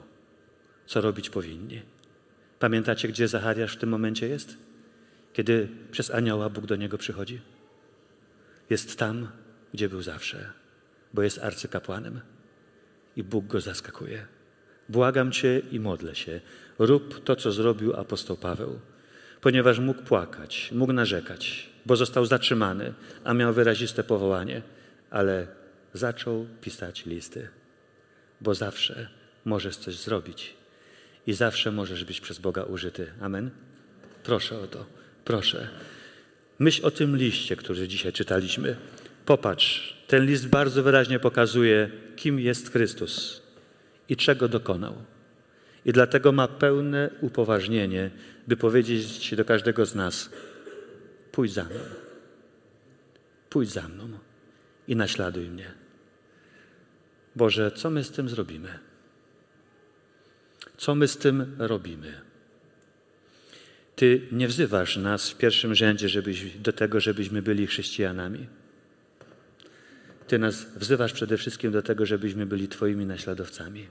co 0.86 1.00
robić 1.00 1.30
powinni. 1.30 1.82
Pamiętacie, 2.58 3.08
gdzie 3.08 3.28
Zachariasz 3.28 3.76
w 3.76 3.78
tym 3.78 3.88
momencie 3.88 4.28
jest? 4.28 4.56
Kiedy 5.32 5.68
przez 5.90 6.10
anioła 6.10 6.50
Bóg 6.50 6.66
do 6.66 6.76
niego 6.76 6.98
przychodzi? 6.98 7.40
Jest 8.70 8.98
tam, 8.98 9.28
gdzie 9.74 9.88
był 9.88 10.02
zawsze, 10.02 10.52
bo 11.14 11.22
jest 11.22 11.38
arcykapłanem 11.38 12.20
i 13.16 13.22
Bóg 13.22 13.46
go 13.46 13.60
zaskakuje. 13.60 14.26
Błagam 14.88 15.32
Cię 15.32 15.62
i 15.70 15.80
modlę 15.80 16.14
się, 16.14 16.40
rób 16.78 17.24
to, 17.24 17.36
co 17.36 17.52
zrobił 17.52 17.96
apostoł 17.96 18.36
Paweł, 18.36 18.80
ponieważ 19.44 19.78
mógł 19.78 20.02
płakać, 20.02 20.70
mógł 20.72 20.92
narzekać, 20.92 21.68
bo 21.86 21.96
został 21.96 22.26
zatrzymany, 22.26 22.94
a 23.24 23.34
miał 23.34 23.52
wyraziste 23.52 24.04
powołanie, 24.04 24.62
ale 25.10 25.46
zaczął 25.94 26.46
pisać 26.60 27.06
listy, 27.06 27.48
bo 28.40 28.54
zawsze 28.54 29.08
możesz 29.44 29.76
coś 29.76 29.96
zrobić 29.96 30.54
i 31.26 31.32
zawsze 31.32 31.70
możesz 31.70 32.04
być 32.04 32.20
przez 32.20 32.38
Boga 32.38 32.62
użyty. 32.62 33.06
Amen? 33.20 33.50
Proszę 34.22 34.58
o 34.58 34.66
to, 34.66 34.86
proszę. 35.24 35.68
Myśl 36.58 36.86
o 36.86 36.90
tym 36.90 37.16
liście, 37.16 37.56
który 37.56 37.88
dzisiaj 37.88 38.12
czytaliśmy. 38.12 38.76
Popatrz, 39.26 39.96
ten 40.06 40.26
list 40.26 40.48
bardzo 40.48 40.82
wyraźnie 40.82 41.18
pokazuje, 41.18 41.90
kim 42.16 42.40
jest 42.40 42.72
Chrystus 42.72 43.42
i 44.08 44.16
czego 44.16 44.48
dokonał. 44.48 44.94
I 45.84 45.92
dlatego 45.92 46.32
ma 46.32 46.48
pełne 46.48 47.10
upoważnienie, 47.20 48.10
by 48.48 48.56
powiedzieć 48.56 49.34
do 49.34 49.44
każdego 49.44 49.86
z 49.86 49.94
nas: 49.94 50.30
pójdź 51.32 51.52
za 51.52 51.64
mną, 51.64 51.80
pójdź 53.50 53.70
za 53.70 53.88
mną 53.88 54.08
i 54.88 54.96
naśladuj 54.96 55.50
mnie. 55.50 55.72
Boże, 57.36 57.70
co 57.70 57.90
my 57.90 58.04
z 58.04 58.10
tym 58.10 58.28
zrobimy? 58.28 58.78
Co 60.76 60.94
my 60.94 61.08
z 61.08 61.16
tym 61.16 61.56
robimy? 61.58 62.20
Ty 63.96 64.28
nie 64.32 64.48
wzywasz 64.48 64.96
nas 64.96 65.30
w 65.30 65.36
pierwszym 65.36 65.74
rzędzie 65.74 66.08
żebyś, 66.08 66.58
do 66.58 66.72
tego, 66.72 67.00
żebyśmy 67.00 67.42
byli 67.42 67.66
chrześcijanami. 67.66 68.46
Ty 70.28 70.38
nas 70.38 70.66
wzywasz 70.76 71.12
przede 71.12 71.36
wszystkim 71.36 71.72
do 71.72 71.82
tego, 71.82 72.06
żebyśmy 72.06 72.46
byli 72.46 72.68
Twoimi 72.68 73.06
naśladowcami. 73.06 73.86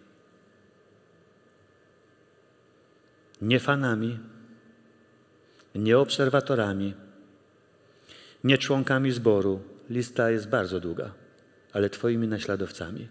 Nie 3.44 3.60
fanami, 3.60 4.20
nie 5.76 5.98
obserwatorami, 5.98 6.94
nie 8.44 8.58
członkami 8.58 9.12
zboru. 9.12 9.62
Lista 9.90 10.32
jest 10.32 10.50
bardzo 10.50 10.80
długa, 10.80 11.14
ale 11.74 11.90
Twoimi 11.90 12.28
naśladowcami. 12.28 13.08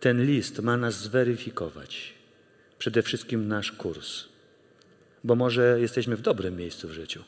Ten 0.00 0.26
list 0.26 0.60
ma 0.60 0.76
nas 0.76 1.02
zweryfikować. 1.02 2.14
Przede 2.78 3.02
wszystkim 3.02 3.48
nasz 3.48 3.72
kurs, 3.72 4.24
bo 5.24 5.34
może 5.34 5.80
jesteśmy 5.80 6.16
w 6.16 6.22
dobrym 6.22 6.56
miejscu 6.56 6.88
w 6.88 6.92
życiu. 6.92 7.24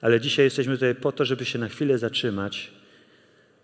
Ale 0.00 0.20
dzisiaj 0.20 0.44
jesteśmy 0.44 0.74
tutaj 0.74 0.94
po 0.94 1.12
to, 1.12 1.24
żeby 1.24 1.44
się 1.44 1.58
na 1.58 1.68
chwilę 1.68 1.98
zatrzymać 1.98 2.72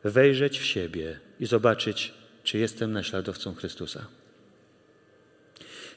wejrzeć 0.04 0.58
w 0.58 0.64
siebie 0.64 1.20
i 1.40 1.46
zobaczyć, 1.46 2.14
czy 2.44 2.58
jestem 2.58 2.92
naśladowcą 2.92 3.54
Chrystusa. 3.54 4.06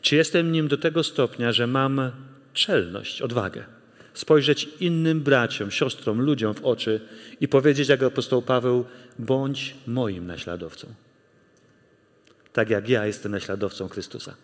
Czy 0.02 0.16
jestem 0.16 0.52
nim 0.52 0.68
do 0.68 0.78
tego 0.78 1.04
stopnia, 1.04 1.52
że 1.52 1.68
mam 1.68 2.12
czelność, 2.54 3.22
odwagę, 3.22 3.64
spojrzeć 4.14 4.70
innym 4.80 5.22
braciom, 5.22 5.72
siostrom, 5.72 6.22
ludziom 6.22 6.54
w 6.54 6.66
oczy 6.66 7.02
i 7.42 7.48
powiedzieć, 7.48 7.90
jak 7.90 8.04
apostoł 8.04 8.42
Paweł, 8.42 8.86
bądź 9.20 9.76
moim 9.88 10.28
naśladowcą. 10.28 10.88
Tak 12.54 12.70
jak 12.70 12.90
ja 12.90 13.06
jestem 13.06 13.32
naśladowcą 13.32 13.88
Chrystusa. 13.88 14.36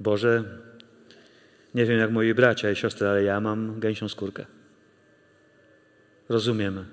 Boże, 0.00 0.44
nie 1.74 1.86
wiem 1.86 1.98
jak 1.98 2.10
moi 2.10 2.34
bracia 2.34 2.70
i 2.70 2.76
siostry, 2.76 3.08
ale 3.08 3.24
ja 3.24 3.40
mam 3.40 3.80
gęsią 3.80 4.08
skórkę. 4.08 4.46
Rozumiem, 6.28 6.84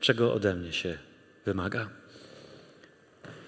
czego 0.00 0.34
ode 0.34 0.54
mnie 0.54 0.72
się 0.72 0.98
wymaga. 1.44 1.88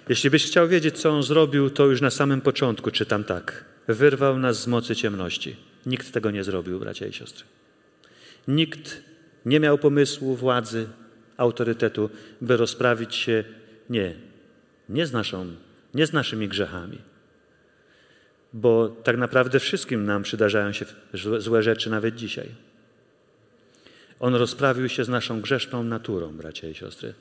Jeśli 0.08 0.30
byś 0.30 0.46
chciał 0.46 0.68
wiedzieć, 0.68 0.98
co 0.98 1.10
on 1.10 1.22
zrobił, 1.22 1.70
to 1.70 1.86
już 1.86 2.00
na 2.00 2.10
samym 2.10 2.40
początku 2.40 2.90
czytam 2.90 3.24
tak. 3.24 3.64
Wyrwał 3.88 4.38
nas 4.38 4.62
z 4.62 4.66
mocy 4.66 4.96
ciemności. 4.96 5.56
Nikt 5.86 6.12
tego 6.12 6.30
nie 6.30 6.44
zrobił, 6.44 6.80
bracia 6.80 7.06
i 7.06 7.12
siostry. 7.12 7.44
Nikt 8.48 9.02
nie 9.46 9.60
miał 9.60 9.78
pomysłu, 9.78 10.36
władzy, 10.36 10.88
autorytetu, 11.36 12.10
by 12.40 12.56
rozprawić 12.56 13.14
się 13.14 13.44
nie, 13.90 14.14
nie 14.88 15.06
z, 15.06 15.12
naszą, 15.12 15.46
nie 15.94 16.06
z 16.06 16.12
naszymi 16.12 16.48
grzechami. 16.48 16.98
Bo 18.52 18.88
tak 18.88 19.16
naprawdę 19.16 19.60
wszystkim 19.60 20.04
nam 20.04 20.22
przydarzają 20.22 20.72
się 20.72 20.86
złe 21.38 21.62
rzeczy 21.62 21.90
nawet 21.90 22.14
dzisiaj. 22.14 22.48
On 24.20 24.34
rozprawił 24.34 24.88
się 24.88 25.04
z 25.04 25.08
naszą 25.08 25.40
grzeszną 25.40 25.84
naturą, 25.84 26.36
bracia 26.36 26.68
i 26.68 26.74
siostry. 26.74 27.14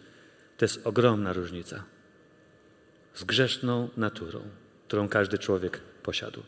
To 0.58 0.65
jest 0.65 0.88
ogromna 0.88 1.34
różnica. 1.34 1.84
Z 3.17 3.23
grzeszną 3.23 3.89
naturą, 3.97 4.41
którą 4.88 5.10
każdy 5.10 5.38
człowiek 5.38 5.80
posiadł. 6.03 6.43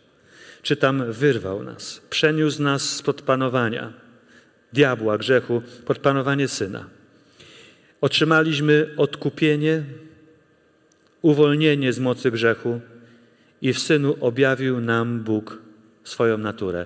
Czytam, 0.62 1.12
wyrwał 1.12 1.64
nas, 1.64 2.02
przeniósł 2.10 2.62
nas 2.64 2.90
spod 2.90 3.22
panowania 3.22 3.94
diabła, 4.74 5.18
grzechu, 5.18 5.62
pod 5.86 6.00
panowanie 6.00 6.48
syna. 6.48 6.86
Otrzymaliśmy 8.02 8.94
odkupienie, 8.98 9.84
uwolnienie 11.22 11.94
z 11.94 12.00
mocy 12.00 12.32
grzechu 12.32 12.82
i 13.62 13.74
w 13.74 13.80
synu 13.80 14.16
objawił 14.22 14.82
nam 14.82 15.20
Bóg 15.20 15.58
swoją 16.04 16.38
naturę. 16.38 16.86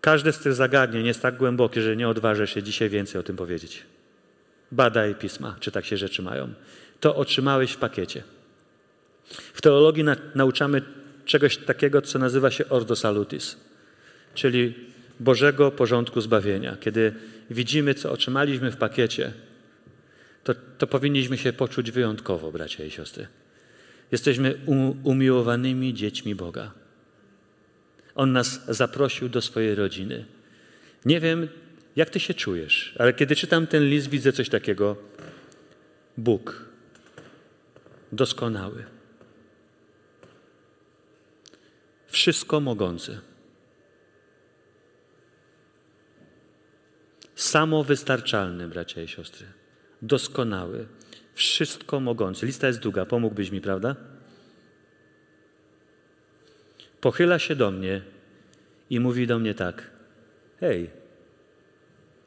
Każde 0.00 0.32
z 0.32 0.38
tych 0.38 0.54
zagadnień 0.54 1.06
jest 1.06 1.22
tak 1.22 1.36
głębokie, 1.36 1.82
że 1.82 1.96
nie 1.96 2.08
odważę 2.08 2.46
się 2.46 2.62
dzisiaj 2.62 2.88
więcej 2.88 3.20
o 3.20 3.24
tym 3.24 3.36
powiedzieć. 3.36 3.82
Badaj 4.72 5.14
pisma, 5.14 5.56
czy 5.60 5.70
tak 5.70 5.84
się 5.84 5.96
rzeczy 5.96 6.22
mają. 6.22 6.54
To 7.00 7.16
otrzymałeś 7.16 7.72
w 7.72 7.76
pakiecie. 7.76 8.22
W 9.30 9.60
teologii 9.60 10.04
na, 10.04 10.16
nauczamy 10.34 10.82
czegoś 11.24 11.56
takiego, 11.56 12.02
co 12.02 12.18
nazywa 12.18 12.50
się 12.50 12.68
ordo 12.68 12.96
salutis, 12.96 13.56
czyli 14.34 14.74
Bożego 15.20 15.70
porządku 15.70 16.20
zbawienia. 16.20 16.76
Kiedy 16.80 17.14
widzimy, 17.50 17.94
co 17.94 18.12
otrzymaliśmy 18.12 18.70
w 18.70 18.76
pakiecie, 18.76 19.32
to, 20.44 20.54
to 20.78 20.86
powinniśmy 20.86 21.38
się 21.38 21.52
poczuć 21.52 21.90
wyjątkowo, 21.90 22.52
bracia 22.52 22.84
i 22.84 22.90
siostry. 22.90 23.26
Jesteśmy 24.12 24.54
umiłowanymi 25.02 25.94
dziećmi 25.94 26.34
Boga. 26.34 26.72
On 28.14 28.32
nas 28.32 28.64
zaprosił 28.68 29.28
do 29.28 29.42
swojej 29.42 29.74
rodziny. 29.74 30.24
Nie 31.04 31.20
wiem, 31.20 31.48
jak 31.96 32.10
ty 32.10 32.20
się 32.20 32.34
czujesz, 32.34 32.94
ale 32.98 33.12
kiedy 33.12 33.36
czytam 33.36 33.66
ten 33.66 33.88
list, 33.88 34.08
widzę 34.08 34.32
coś 34.32 34.48
takiego. 34.48 34.96
Bóg, 36.18 36.64
doskonały, 38.12 38.84
wszystko 42.14 42.60
mogący, 42.60 43.20
samowystarczalny, 47.34 48.68
bracia 48.68 49.02
i 49.02 49.08
siostry, 49.08 49.46
doskonały, 50.02 50.86
wszystko 51.34 52.00
mogący. 52.00 52.46
Lista 52.46 52.66
jest 52.66 52.78
długa, 52.78 53.06
pomógłbyś 53.06 53.50
mi, 53.50 53.60
prawda? 53.60 53.96
pochyla 57.00 57.38
się 57.38 57.56
do 57.56 57.70
mnie 57.70 58.02
i 58.90 59.00
mówi 59.00 59.26
do 59.26 59.38
mnie 59.38 59.54
tak: 59.54 59.90
Hej, 60.60 60.90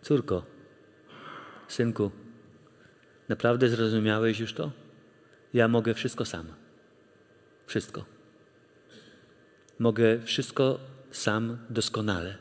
córko, 0.02 0.45
synku, 1.67 2.12
naprawdę 3.30 3.69
zrozumiałeś 3.69 4.39
już 4.39 4.54
to? 4.54 4.71
Ja 5.54 5.67
mogę 5.67 5.93
wszystko 5.93 6.26
sam. 6.26 6.45
Wszystko. 7.67 8.17
Mogę 9.80 10.22
wszystko 10.22 10.80
sam 11.12 11.58
doskonale. 11.70 12.38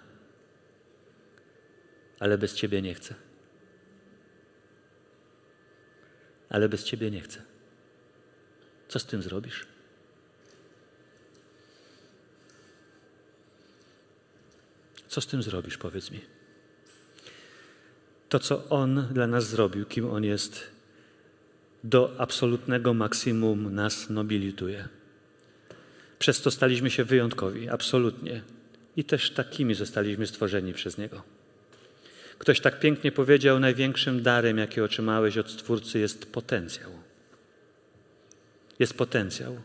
Ale 2.21 2.39
bez 2.39 2.55
Ciebie 2.55 2.83
nie 2.83 2.95
chcę. 2.95 3.15
Ale 6.49 6.69
bez 6.69 6.85
Ciebie 6.85 7.11
nie 7.11 7.21
chcę. 7.21 7.43
Co 8.89 8.99
z 8.99 9.07
tym 9.07 9.23
zrobisz? 9.23 9.67
Co 15.09 15.21
z 15.21 15.27
tym 15.27 15.43
zrobisz, 15.43 15.79
powiedz 15.79 16.11
mi? 16.11 16.21
To, 18.29 18.39
co 18.39 18.69
On 18.69 19.09
dla 19.11 19.27
nas 19.27 19.49
zrobił, 19.49 19.87
kim 19.87 20.11
On 20.11 20.25
jest, 20.25 20.71
do 21.85 22.15
absolutnego 22.19 22.95
maksimum 22.95 23.75
nas 23.75 24.11
nobilituje. 24.11 24.89
Przez 26.19 26.43
to 26.43 26.51
staliśmy 26.51 26.91
się 26.91 27.05
wyjątkowi, 27.05 27.69
absolutnie. 27.69 28.43
I 28.97 29.05
też 29.05 29.31
takimi 29.31 29.75
zostaliśmy 29.75 30.27
stworzeni 30.27 30.73
przez 30.73 30.99
Niego. 30.99 31.23
Ktoś 32.39 32.61
tak 32.61 32.81
pięknie 32.81 33.13
powiedział: 33.13 33.61
Największym 33.61 34.23
darem, 34.23 34.59
jaki 34.59 34.81
otrzymałeś 34.81 35.39
od 35.39 35.51
Stwórcy, 35.51 35.99
jest 35.99 36.33
potencjał. 36.33 36.91
Jest 38.79 38.95
potencjał. 38.95 39.57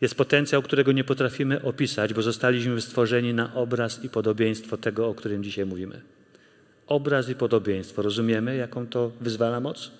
Jest 0.00 0.14
potencjał, 0.14 0.62
którego 0.62 0.92
nie 0.92 1.04
potrafimy 1.04 1.62
opisać, 1.62 2.14
bo 2.14 2.22
zostaliśmy 2.22 2.80
stworzeni 2.80 3.34
na 3.34 3.54
obraz 3.54 4.04
i 4.04 4.08
podobieństwo 4.08 4.76
tego, 4.76 5.08
o 5.08 5.14
którym 5.14 5.44
dzisiaj 5.44 5.66
mówimy. 5.66 6.02
Obraz 6.86 7.28
i 7.28 7.34
podobieństwo. 7.34 8.02
Rozumiemy, 8.02 8.56
jaką 8.56 8.86
to 8.86 9.12
wyzwala 9.20 9.60
moc? 9.60 9.90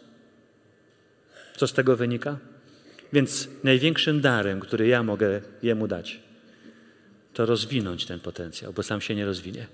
Co 1.57 1.66
z 1.66 1.72
tego 1.72 1.96
wynika? 1.96 2.38
Więc 3.16 3.48
największym 3.64 4.20
darem, 4.20 4.61
który 4.61 4.87
ja 4.87 5.02
mogę 5.02 5.40
Jemu 5.62 5.88
dać, 5.88 6.20
to 7.35 7.46
rozwinąć 7.46 8.07
ten 8.07 8.20
potencjał, 8.20 8.72
bo 8.72 8.83
sam 8.83 9.00
się 9.00 9.14
nie 9.14 9.26
rozwinie 9.26 9.66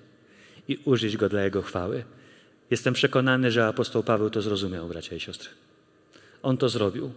i 0.69 0.79
użyć 0.85 1.17
go 1.17 1.29
dla 1.29 1.43
Jego 1.43 1.63
chwały. 1.63 2.05
Jestem 2.71 2.95
przekonany, 2.95 3.51
że 3.51 3.67
apostoł 3.67 4.03
Paweł 4.03 4.31
to 4.31 4.43
zrozumiał, 4.43 4.89
bracia 4.89 5.17
i 5.17 5.21
siostry. 5.21 5.49
On 6.43 6.57
to 6.57 6.69
zrobił. 6.69 7.13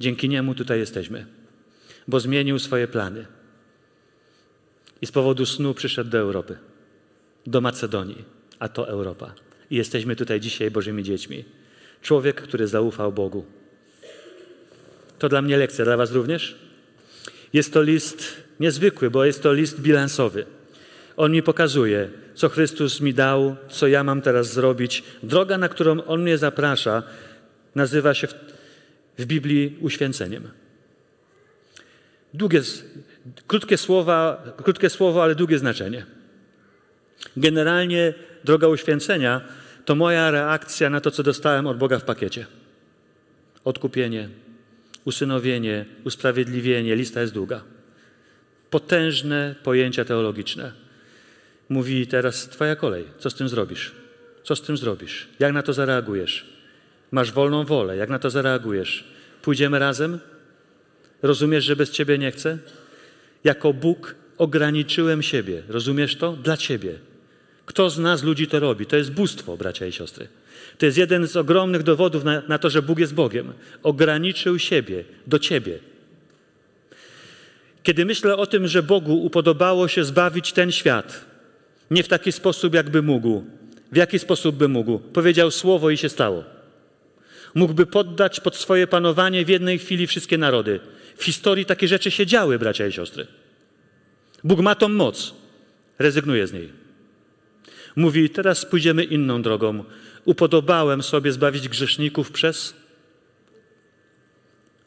Dzięki 0.00 0.28
niemu 0.28 0.54
tutaj 0.54 0.78
jesteśmy, 0.78 1.26
bo 2.08 2.20
zmienił 2.20 2.58
swoje 2.58 2.88
plany. 2.88 3.26
I 5.02 5.06
z 5.06 5.12
powodu 5.12 5.46
snu 5.46 5.74
przyszedł 5.74 6.10
do 6.10 6.18
Europy, 6.18 6.58
do 7.46 7.60
Macedonii, 7.60 8.24
a 8.58 8.68
to 8.68 8.88
Europa. 8.88 9.34
I 9.70 9.76
jesteśmy 9.76 10.16
tutaj 10.16 10.40
dzisiaj 10.40 10.70
Bożymi 10.70 11.02
dziećmi. 11.02 11.44
Człowiek, 12.02 12.42
który 12.42 12.66
zaufał 12.68 13.12
Bogu. 13.12 13.44
To 15.24 15.28
dla 15.28 15.42
mnie 15.42 15.56
lekcja, 15.56 15.84
dla 15.84 15.96
Was 15.96 16.12
również? 16.12 16.56
Jest 17.52 17.72
to 17.72 17.82
list 17.82 18.36
niezwykły, 18.60 19.10
bo 19.10 19.24
jest 19.24 19.42
to 19.42 19.52
list 19.52 19.80
bilansowy. 19.80 20.46
On 21.16 21.32
mi 21.32 21.42
pokazuje, 21.42 22.08
co 22.34 22.48
Chrystus 22.48 23.00
mi 23.00 23.14
dał, 23.14 23.56
co 23.70 23.86
ja 23.86 24.04
mam 24.04 24.22
teraz 24.22 24.52
zrobić. 24.52 25.04
Droga, 25.22 25.58
na 25.58 25.68
którą 25.68 26.04
On 26.04 26.22
mnie 26.22 26.38
zaprasza, 26.38 27.02
nazywa 27.74 28.14
się 28.14 28.26
w, 28.26 28.34
w 29.18 29.26
Biblii 29.26 29.78
uświęceniem. 29.80 30.48
Długie, 32.34 32.60
krótkie, 33.46 33.76
słowa, 33.76 34.44
krótkie 34.62 34.90
słowo, 34.90 35.22
ale 35.22 35.34
długie 35.34 35.58
znaczenie. 35.58 36.06
Generalnie 37.36 38.14
droga 38.44 38.68
uświęcenia 38.68 39.40
to 39.84 39.94
moja 39.94 40.30
reakcja 40.30 40.90
na 40.90 41.00
to, 41.00 41.10
co 41.10 41.22
dostałem 41.22 41.66
od 41.66 41.78
Boga 41.78 41.98
w 41.98 42.04
pakiecie. 42.04 42.46
Odkupienie, 43.64 44.28
usynowienie, 45.04 45.84
usprawiedliwienie, 46.04 46.96
lista 46.96 47.20
jest 47.20 47.34
długa. 47.34 47.64
Potężne 48.70 49.54
pojęcia 49.62 50.04
teologiczne. 50.04 50.72
Mówi 51.68 52.06
teraz 52.06 52.48
Twoja 52.48 52.76
kolej. 52.76 53.04
Co 53.18 53.30
z 53.30 53.34
tym 53.34 53.48
zrobisz? 53.48 53.92
Co 54.42 54.56
z 54.56 54.62
tym 54.62 54.76
zrobisz? 54.76 55.28
Jak 55.38 55.52
na 55.52 55.62
to 55.62 55.72
zareagujesz? 55.72 56.46
Masz 57.10 57.32
wolną 57.32 57.64
wolę. 57.64 57.96
Jak 57.96 58.10
na 58.10 58.18
to 58.18 58.30
zareagujesz? 58.30 59.04
Pójdziemy 59.42 59.78
razem? 59.78 60.18
Rozumiesz, 61.22 61.64
że 61.64 61.76
bez 61.76 61.90
Ciebie 61.90 62.18
nie 62.18 62.30
chcę? 62.30 62.58
Jako 63.44 63.72
Bóg 63.72 64.14
ograniczyłem 64.38 65.22
siebie. 65.22 65.62
Rozumiesz 65.68 66.16
to? 66.16 66.32
Dla 66.32 66.56
Ciebie. 66.56 66.98
Kto 67.66 67.90
z 67.90 67.98
nas 67.98 68.22
ludzi 68.22 68.46
to 68.46 68.60
robi? 68.60 68.86
To 68.86 68.96
jest 68.96 69.12
bóstwo, 69.12 69.56
bracia 69.56 69.86
i 69.86 69.92
siostry. 69.92 70.28
To 70.78 70.86
jest 70.86 70.98
jeden 70.98 71.26
z 71.26 71.36
ogromnych 71.36 71.82
dowodów 71.82 72.24
na, 72.24 72.42
na 72.48 72.58
to, 72.58 72.70
że 72.70 72.82
Bóg 72.82 72.98
jest 72.98 73.14
Bogiem. 73.14 73.52
Ograniczył 73.82 74.58
siebie 74.58 75.04
do 75.26 75.38
ciebie. 75.38 75.78
Kiedy 77.82 78.04
myślę 78.04 78.36
o 78.36 78.46
tym, 78.46 78.68
że 78.68 78.82
Bogu 78.82 79.24
upodobało 79.24 79.88
się 79.88 80.04
zbawić 80.04 80.52
ten 80.52 80.72
świat, 80.72 81.24
nie 81.90 82.02
w 82.02 82.08
taki 82.08 82.32
sposób, 82.32 82.74
jakby 82.74 83.02
mógł, 83.02 83.44
w 83.92 83.96
jaki 83.96 84.18
sposób 84.18 84.56
by 84.56 84.68
mógł, 84.68 84.98
powiedział 84.98 85.50
słowo 85.50 85.90
i 85.90 85.96
się 85.96 86.08
stało. 86.08 86.44
Mógłby 87.54 87.86
poddać 87.86 88.40
pod 88.40 88.56
swoje 88.56 88.86
panowanie 88.86 89.44
w 89.44 89.48
jednej 89.48 89.78
chwili 89.78 90.06
wszystkie 90.06 90.38
narody. 90.38 90.80
W 91.16 91.24
historii 91.24 91.64
takie 91.64 91.88
rzeczy 91.88 92.10
się 92.10 92.26
działy, 92.26 92.58
bracia 92.58 92.86
i 92.86 92.92
siostry. 92.92 93.26
Bóg 94.44 94.60
ma 94.60 94.74
tą 94.74 94.88
moc, 94.88 95.34
rezygnuje 95.98 96.46
z 96.46 96.52
niej. 96.52 96.83
Mówi: 97.96 98.30
Teraz 98.30 98.66
pójdziemy 98.66 99.04
inną 99.04 99.42
drogą 99.42 99.84
upodobałem 100.24 101.02
sobie 101.02 101.32
zbawić 101.32 101.68
grzeszników 101.68 102.30
przez 102.30 102.74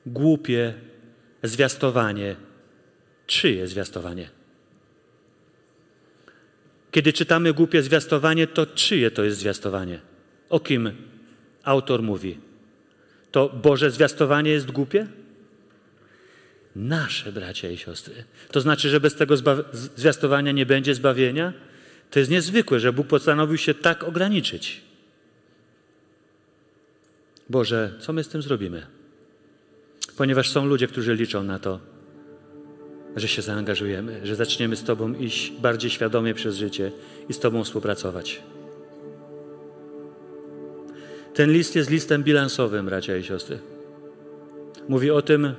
głupie 0.06 0.74
zwiastowanie. 1.44 2.36
Czyje 3.28 3.68
zwiastowanie? 3.68 4.30
Kiedy 6.92 7.14
czytamy 7.14 7.54
głupie 7.54 7.84
zwiastowanie, 7.84 8.48
to 8.48 8.66
czyje 8.66 9.12
to 9.12 9.24
jest 9.24 9.38
zwiastowanie? 9.38 10.00
O 10.50 10.60
kim 10.60 10.92
autor 11.64 12.04
mówi? 12.04 12.38
To 13.32 13.50
Boże 13.50 13.92
zwiastowanie 13.92 14.52
jest 14.52 14.72
głupie? 14.72 15.08
Nasze 16.76 17.32
bracia 17.32 17.70
i 17.70 17.78
siostry. 17.78 18.24
To 18.52 18.62
znaczy, 18.62 18.90
że 18.90 19.00
bez 19.00 19.16
tego 19.16 19.36
zwiastowania 19.74 20.52
nie 20.52 20.66
będzie 20.66 20.96
zbawienia? 20.96 21.54
To 22.12 22.20
jest 22.20 22.32
niezwykłe, 22.32 22.80
że 22.80 22.94
Bóg 22.94 23.08
postanowił 23.08 23.58
się 23.58 23.74
tak 23.74 24.04
ograniczyć. 24.04 24.82
Boże, 27.50 27.94
co 28.00 28.14
my 28.14 28.24
z 28.24 28.28
tym 28.28 28.42
zrobimy? 28.42 28.88
Ponieważ 30.18 30.50
są 30.50 30.66
ludzie, 30.66 30.88
którzy 30.88 31.16
liczą 31.16 31.44
na 31.44 31.60
to, 31.60 31.80
że 33.16 33.28
się 33.28 33.42
zaangażujemy, 33.42 34.20
że 34.24 34.36
zaczniemy 34.36 34.76
z 34.76 34.84
Tobą 34.84 35.14
iść 35.14 35.52
bardziej 35.52 35.92
świadomie 35.92 36.34
przez 36.34 36.56
życie 36.56 36.92
i 37.30 37.34
z 37.34 37.40
Tobą 37.40 37.64
współpracować. 37.64 38.42
Ten 41.34 41.52
list 41.52 41.76
jest 41.76 41.90
listem 41.90 42.24
bilansowym, 42.24 42.86
bracia 42.86 43.18
i 43.18 43.24
siostry. 43.24 43.60
Mówi 44.90 45.12
o 45.12 45.22
tym, 45.22 45.54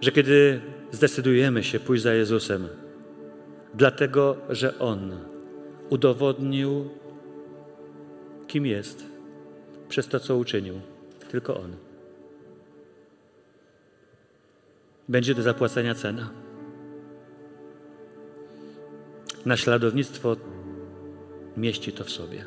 że 0.00 0.12
kiedy 0.12 0.60
zdecydujemy 0.92 1.64
się 1.64 1.80
pójść 1.80 2.02
za 2.02 2.14
Jezusem, 2.14 2.68
dlatego 3.76 4.36
że 4.48 4.78
On 4.78 5.18
udowodnił, 5.90 6.88
kim 8.46 8.66
jest 8.66 9.04
przez 9.88 10.08
to, 10.08 10.20
co 10.20 10.36
uczynił. 10.36 10.80
Tylko 11.30 11.56
On. 11.56 11.76
Będzie 15.08 15.34
do 15.34 15.42
zapłacenia 15.42 15.94
cena. 15.94 16.30
Naśladownictwo 19.44 20.36
mieści 21.56 21.92
to 21.92 22.04
w 22.04 22.10
sobie. 22.10 22.46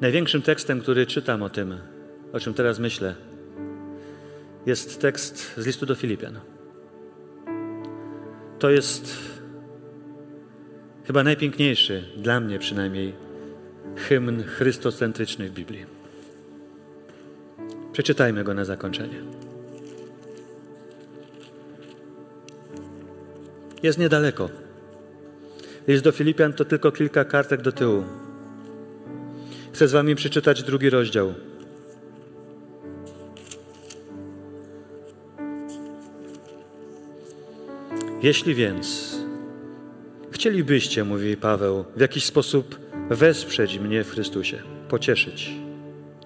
Największym 0.00 0.42
tekstem, 0.42 0.80
który 0.80 1.06
czytam 1.06 1.42
o 1.42 1.50
tym, 1.50 1.78
o 2.32 2.40
czym 2.40 2.54
teraz 2.54 2.78
myślę, 2.78 3.14
jest 4.66 5.00
tekst 5.00 5.54
z 5.56 5.66
listu 5.66 5.86
do 5.86 5.94
Filipian. 5.94 6.40
To 8.58 8.70
jest 8.70 9.16
chyba 11.06 11.24
najpiękniejszy, 11.24 12.04
dla 12.16 12.40
mnie 12.40 12.58
przynajmniej, 12.58 13.14
hymn 13.96 14.42
chrystocentryczny 14.42 15.48
w 15.48 15.52
Biblii. 15.52 15.86
Przeczytajmy 17.92 18.44
go 18.44 18.54
na 18.54 18.64
zakończenie. 18.64 19.22
Jest 23.82 23.98
niedaleko. 23.98 24.48
List 25.88 26.04
do 26.04 26.12
Filipian 26.12 26.52
to 26.52 26.64
tylko 26.64 26.92
kilka 26.92 27.24
kartek 27.24 27.62
do 27.62 27.72
tyłu. 27.72 28.04
Chcę 29.72 29.88
z 29.88 29.92
Wami 29.92 30.14
przeczytać 30.14 30.62
drugi 30.62 30.90
rozdział. 30.90 31.34
Jeśli 38.24 38.54
więc 38.54 39.16
chcielibyście, 40.30 41.04
mówi 41.04 41.36
Paweł, 41.36 41.84
w 41.96 42.00
jakiś 42.00 42.24
sposób 42.24 42.78
wesprzeć 43.10 43.78
mnie 43.78 44.04
w 44.04 44.10
Chrystusie, 44.10 44.62
pocieszyć 44.88 45.50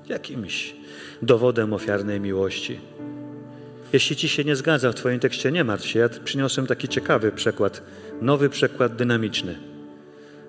jakimś 0.08 0.76
dowodem 1.22 1.72
ofiarnej 1.72 2.20
miłości. 2.20 2.80
Jeśli 3.92 4.16
ci 4.16 4.28
się 4.28 4.44
nie 4.44 4.56
zgadza 4.56 4.92
w 4.92 4.94
Twoim 4.94 5.20
tekście, 5.20 5.52
nie 5.52 5.64
martw 5.64 5.86
się. 5.86 5.98
Ja 5.98 6.08
przyniosłem 6.24 6.66
taki 6.66 6.88
ciekawy 6.88 7.32
przekład, 7.32 7.82
nowy 8.20 8.48
przekład 8.48 8.96
dynamiczny. 8.96 9.58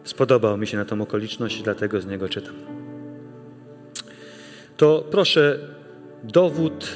Spodobał 0.03 0.57
mi 0.57 0.67
się 0.67 0.77
na 0.77 0.85
tą 0.85 1.01
okoliczność 1.01 1.59
i 1.59 1.63
dlatego 1.63 2.01
z 2.01 2.05
niego 2.05 2.29
czytam. 2.29 2.55
to 4.77 5.05
proszę, 5.11 5.59
dowód 6.23 6.87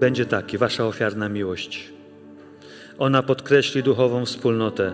będzie 0.00 0.26
taki, 0.26 0.58
wasza 0.58 0.86
ofiarna 0.86 1.28
miłość. 1.28 1.93
Ona 2.98 3.22
podkreśli 3.22 3.82
duchową 3.82 4.24
wspólnotę. 4.24 4.92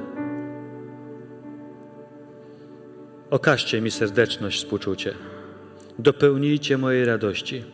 Okażcie 3.31 3.81
mi 3.81 3.91
serdeczność, 3.91 4.59
współczucie. 4.59 5.15
Dopełnijcie 5.99 6.79
mojej 6.79 7.05
radości. 7.05 7.65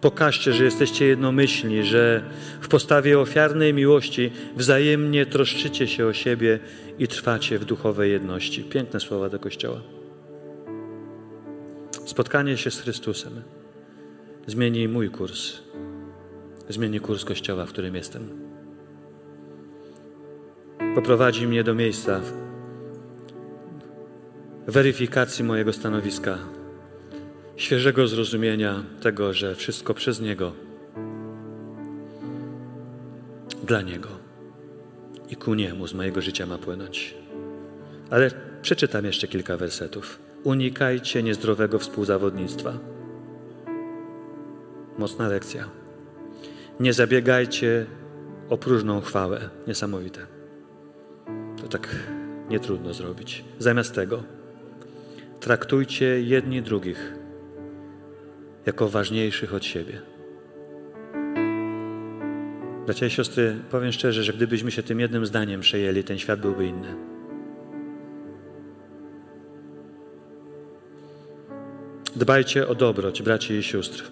Pokażcie, 0.00 0.52
że 0.52 0.64
jesteście 0.64 1.06
jednomyślni, 1.06 1.82
że 1.82 2.22
w 2.60 2.68
postawie 2.68 3.18
ofiarnej 3.18 3.74
miłości 3.74 4.30
wzajemnie 4.56 5.26
troszczycie 5.26 5.88
się 5.88 6.06
o 6.06 6.12
siebie 6.12 6.58
i 6.98 7.08
trwacie 7.08 7.58
w 7.58 7.64
duchowej 7.64 8.12
jedności. 8.12 8.64
Piękne 8.64 9.00
słowa 9.00 9.28
do 9.28 9.38
Kościoła. 9.38 9.80
Spotkanie 12.04 12.56
się 12.56 12.70
z 12.70 12.80
Chrystusem 12.80 13.42
zmieni 14.46 14.88
mój 14.88 15.10
kurs, 15.10 15.52
zmieni 16.68 17.00
kurs 17.00 17.24
Kościoła, 17.24 17.66
w 17.66 17.68
którym 17.68 17.94
jestem. 17.94 18.51
Poprowadzi 20.94 21.46
mnie 21.46 21.64
do 21.64 21.74
miejsca 21.74 22.20
weryfikacji 24.66 25.44
mojego 25.44 25.72
stanowiska, 25.72 26.38
świeżego 27.56 28.06
zrozumienia 28.06 28.82
tego, 29.00 29.32
że 29.32 29.54
wszystko 29.54 29.94
przez 29.94 30.20
Niego, 30.20 30.52
dla 33.64 33.82
Niego 33.82 34.08
i 35.30 35.36
ku 35.36 35.54
Niemu 35.54 35.86
z 35.86 35.94
mojego 35.94 36.20
życia 36.22 36.46
ma 36.46 36.58
płynąć. 36.58 37.14
Ale 38.10 38.30
przeczytam 38.62 39.04
jeszcze 39.04 39.28
kilka 39.28 39.56
wersetów. 39.56 40.18
Unikajcie 40.44 41.22
niezdrowego 41.22 41.78
współzawodnictwa. 41.78 42.72
Mocna 44.98 45.28
lekcja. 45.28 45.68
Nie 46.80 46.92
zabiegajcie 46.92 47.86
o 48.48 48.58
próżną 48.58 49.00
chwałę. 49.00 49.50
Niesamowite. 49.66 50.41
Tak 51.72 51.96
nietrudno 52.50 52.94
zrobić. 52.94 53.44
Zamiast 53.58 53.94
tego 53.94 54.22
traktujcie 55.40 56.22
jedni 56.22 56.62
drugich 56.62 57.14
jako 58.66 58.88
ważniejszych 58.88 59.54
od 59.54 59.64
siebie. 59.64 60.00
Bracia 62.86 63.06
i 63.06 63.10
siostry, 63.10 63.56
powiem 63.70 63.92
szczerze, 63.92 64.24
że 64.24 64.32
gdybyśmy 64.32 64.70
się 64.70 64.82
tym 64.82 65.00
jednym 65.00 65.26
zdaniem 65.26 65.60
przejęli, 65.60 66.04
ten 66.04 66.18
świat 66.18 66.40
byłby 66.40 66.66
inny. 66.66 66.94
Dbajcie 72.16 72.68
o 72.68 72.74
dobroć 72.74 73.22
braci 73.22 73.54
i 73.54 73.62
sióstr 73.62 74.10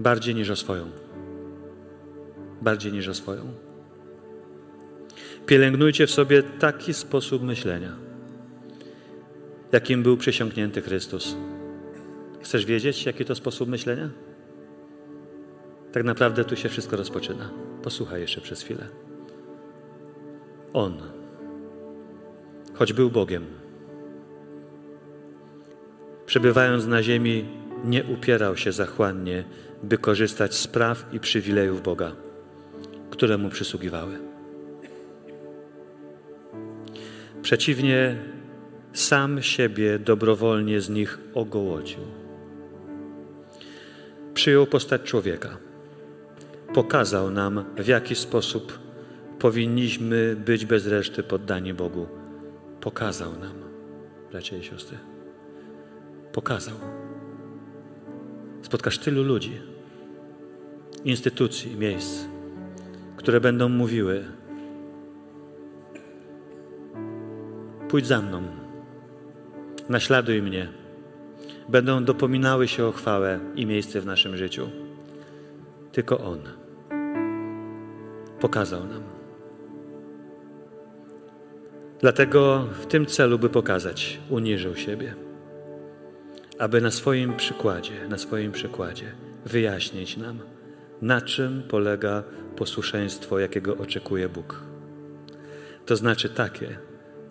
bardziej 0.00 0.34
niż 0.34 0.50
o 0.50 0.56
swoją. 0.56 0.90
Bardziej 2.62 2.92
niż 2.92 3.08
o 3.08 3.14
swoją. 3.14 3.67
Pielęgnujcie 5.48 6.06
w 6.06 6.10
sobie 6.10 6.42
taki 6.42 6.94
sposób 6.94 7.42
myślenia, 7.42 7.96
jakim 9.72 10.02
był 10.02 10.16
przesiąknięty 10.16 10.82
Chrystus. 10.82 11.36
Chcesz 12.42 12.64
wiedzieć, 12.64 13.06
jaki 13.06 13.24
to 13.24 13.34
sposób 13.34 13.68
myślenia? 13.68 14.10
Tak 15.92 16.04
naprawdę 16.04 16.44
tu 16.44 16.56
się 16.56 16.68
wszystko 16.68 16.96
rozpoczyna. 16.96 17.50
Posłuchaj 17.82 18.20
jeszcze 18.20 18.40
przez 18.40 18.62
chwilę. 18.62 18.88
On, 20.72 21.02
choć 22.74 22.92
był 22.92 23.10
Bogiem, 23.10 23.46
przebywając 26.26 26.86
na 26.86 27.02
ziemi, 27.02 27.44
nie 27.84 28.04
upierał 28.04 28.56
się 28.56 28.72
zachłannie, 28.72 29.44
by 29.82 29.98
korzystać 29.98 30.54
z 30.54 30.66
praw 30.66 31.06
i 31.12 31.20
przywilejów 31.20 31.82
Boga, 31.82 32.12
które 33.10 33.38
mu 33.38 33.48
przysługiwały. 33.48 34.27
Przeciwnie, 37.48 38.16
sam 38.92 39.42
siebie 39.42 39.98
dobrowolnie 39.98 40.80
z 40.80 40.90
nich 40.90 41.18
ogołodził. 41.34 41.98
Przyjął 44.34 44.66
postać 44.66 45.02
człowieka. 45.02 45.56
Pokazał 46.74 47.30
nam, 47.30 47.64
w 47.76 47.86
jaki 47.86 48.14
sposób 48.14 48.78
powinniśmy 49.38 50.36
być 50.36 50.66
bez 50.66 50.86
reszty 50.86 51.22
poddani 51.22 51.74
Bogu. 51.74 52.06
Pokazał 52.80 53.32
nam, 53.32 53.54
bracia 54.30 54.56
i 54.56 54.62
siostry 54.62 54.98
pokazał. 56.32 56.76
Spotkasz 58.62 58.98
tylu 58.98 59.22
ludzi, 59.22 59.60
instytucji, 61.04 61.76
miejsc, 61.76 62.24
które 63.16 63.40
będą 63.40 63.68
mówiły: 63.68 64.37
Pójdź 67.88 68.06
za 68.06 68.22
mną, 68.22 68.42
naśladuj 69.88 70.42
mnie. 70.42 70.68
Będą 71.68 72.04
dopominały 72.04 72.68
się 72.68 72.84
o 72.84 72.92
chwałę 72.92 73.40
i 73.54 73.66
miejsce 73.66 74.00
w 74.00 74.06
naszym 74.06 74.36
życiu. 74.36 74.70
Tylko 75.92 76.18
On 76.18 76.38
pokazał 78.40 78.86
nam. 78.86 79.02
Dlatego 82.00 82.66
w 82.72 82.86
tym 82.86 83.06
celu, 83.06 83.38
by 83.38 83.48
pokazać, 83.48 84.20
uniżył 84.30 84.76
siebie 84.76 85.28
aby 86.58 86.80
na 86.80 86.90
swoim 86.90 87.36
przykładzie, 87.36 88.08
na 88.08 88.18
swoim 88.18 88.52
przykładzie 88.52 89.12
wyjaśnić 89.44 90.16
nam, 90.16 90.38
na 91.02 91.20
czym 91.20 91.62
polega 91.68 92.22
posłuszeństwo, 92.56 93.38
jakiego 93.38 93.76
oczekuje 93.76 94.28
Bóg. 94.28 94.62
To 95.86 95.96
znaczy 95.96 96.28
takie, 96.28 96.78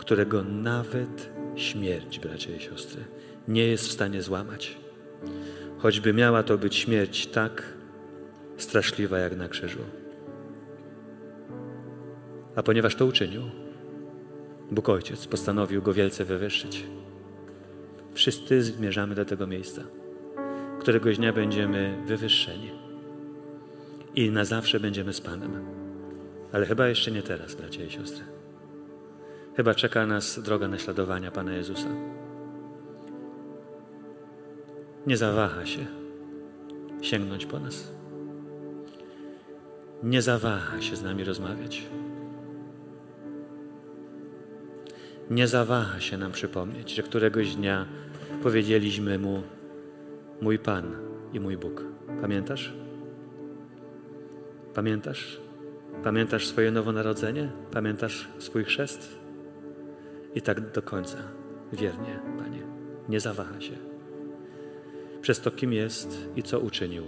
którego 0.07 0.43
nawet 0.43 1.29
śmierć, 1.55 2.19
bracia 2.19 2.55
i 2.55 2.59
siostry, 2.59 3.03
nie 3.47 3.67
jest 3.67 3.87
w 3.87 3.91
stanie 3.91 4.21
złamać. 4.21 4.77
Choćby 5.77 6.13
miała 6.13 6.43
to 6.43 6.57
być 6.57 6.75
śmierć 6.75 7.27
tak 7.27 7.63
straszliwa 8.57 9.19
jak 9.19 9.37
na 9.37 9.47
krzyżu. 9.47 9.79
A 12.55 12.63
ponieważ 12.63 12.95
to 12.95 13.05
uczynił, 13.05 13.41
Bóg 14.71 14.89
Ojciec 14.89 15.27
postanowił 15.27 15.81
go 15.81 15.93
wielce 15.93 16.25
wywyższyć. 16.25 16.83
Wszyscy 18.13 18.63
zmierzamy 18.63 19.15
do 19.15 19.25
tego 19.25 19.47
miejsca. 19.47 19.81
Któregoś 20.79 21.17
dnia 21.17 21.33
będziemy 21.33 22.03
wywyższeni. 22.05 22.71
I 24.15 24.31
na 24.31 24.45
zawsze 24.45 24.79
będziemy 24.79 25.13
z 25.13 25.21
Panem. 25.21 25.65
Ale 26.51 26.65
chyba 26.65 26.87
jeszcze 26.87 27.11
nie 27.11 27.21
teraz, 27.21 27.55
bracia 27.55 27.83
i 27.83 27.89
siostry. 27.89 28.36
Chyba 29.57 29.73
czeka 29.73 30.05
nas 30.05 30.39
droga 30.39 30.67
naśladowania 30.67 31.31
Pana 31.31 31.53
Jezusa. 31.53 31.89
Nie 35.07 35.17
zawaha 35.17 35.65
się 35.65 35.85
sięgnąć 37.01 37.45
po 37.45 37.59
nas. 37.59 37.91
Nie 40.03 40.21
zawaha 40.21 40.81
się 40.81 40.95
z 40.95 41.03
nami 41.03 41.23
rozmawiać. 41.23 41.87
Nie 45.29 45.47
zawaha 45.47 45.99
się 45.99 46.17
nam 46.17 46.31
przypomnieć, 46.31 46.95
że 46.95 47.03
któregoś 47.03 47.55
dnia 47.55 47.85
powiedzieliśmy 48.43 49.19
Mu, 49.19 49.43
mój 50.41 50.59
Pan 50.59 50.95
i 51.33 51.39
mój 51.39 51.57
Bóg. 51.57 51.83
Pamiętasz? 52.21 52.73
Pamiętasz? 54.73 55.41
Pamiętasz 56.03 56.47
swoje 56.47 56.71
nowonarodzenie? 56.71 57.51
Pamiętasz 57.71 58.27
swój 58.39 58.63
chrzest? 58.63 59.26
I 60.35 60.41
tak 60.41 60.71
do 60.71 60.81
końca, 60.81 61.17
wiernie, 61.73 62.19
Panie, 62.37 62.61
nie 63.09 63.19
zawaha 63.19 63.61
się. 63.61 63.73
Przez 65.21 65.39
to, 65.41 65.51
kim 65.51 65.73
jest 65.73 66.29
i 66.35 66.43
co 66.43 66.59
uczynił, 66.59 67.03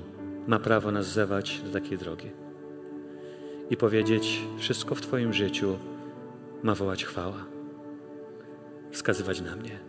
ma 0.48 0.60
prawo 0.60 0.92
nas 0.92 1.08
zewać 1.08 1.62
do 1.62 1.72
takiej 1.72 1.98
drogi. 1.98 2.32
I 3.70 3.78
powiedzieć, 3.78 4.42
wszystko 4.58 4.96
w 4.96 5.02
Twoim 5.02 5.34
życiu 5.34 5.78
ma 6.64 6.76
wołać 6.76 7.06
chwała, 7.06 7.46
wskazywać 8.92 9.42
na 9.42 9.56
mnie. 9.56 9.80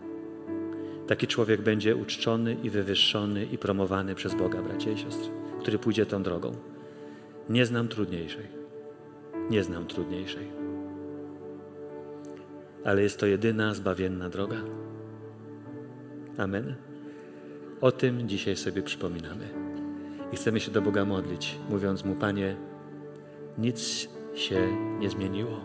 Taki 1.07 1.27
człowiek 1.27 1.61
będzie 1.61 1.95
uczczony 1.95 2.57
i 2.63 2.69
wywyższony 2.69 3.45
i 3.45 3.57
promowany 3.57 4.15
przez 4.15 4.35
Boga, 4.35 4.61
bracia 4.61 4.91
i 4.91 4.97
siostry, 4.97 5.31
który 5.59 5.79
pójdzie 5.79 6.05
tą 6.05 6.23
drogą. 6.23 6.51
Nie 7.49 7.65
znam 7.65 7.87
trudniejszej. 7.87 8.45
Nie 9.49 9.63
znam 9.63 9.87
trudniejszej. 9.87 10.60
Ale 12.85 13.03
jest 13.03 13.19
to 13.19 13.25
jedyna 13.25 13.73
zbawienna 13.73 14.29
droga. 14.29 14.57
Amen. 16.37 16.75
O 17.81 17.91
tym 17.91 18.29
dzisiaj 18.29 18.55
sobie 18.55 18.81
przypominamy. 18.81 19.49
I 20.31 20.35
chcemy 20.35 20.59
się 20.59 20.71
do 20.71 20.81
Boga 20.81 21.05
modlić, 21.05 21.57
mówiąc 21.69 22.05
Mu, 22.05 22.15
Panie, 22.15 22.55
nic 23.57 24.07
się 24.35 24.67
nie 24.99 25.09
zmieniło. 25.09 25.61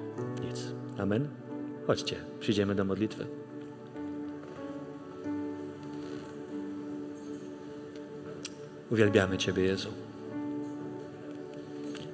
Nic. 0.49 0.75
Amen. 0.99 1.29
Chodźcie, 1.87 2.17
przyjdziemy 2.41 2.75
do 2.75 2.85
modlitwy. 2.85 3.27
Uwielbiamy 8.91 9.39
Ciebie, 9.39 9.63
Jezu. 9.63 9.89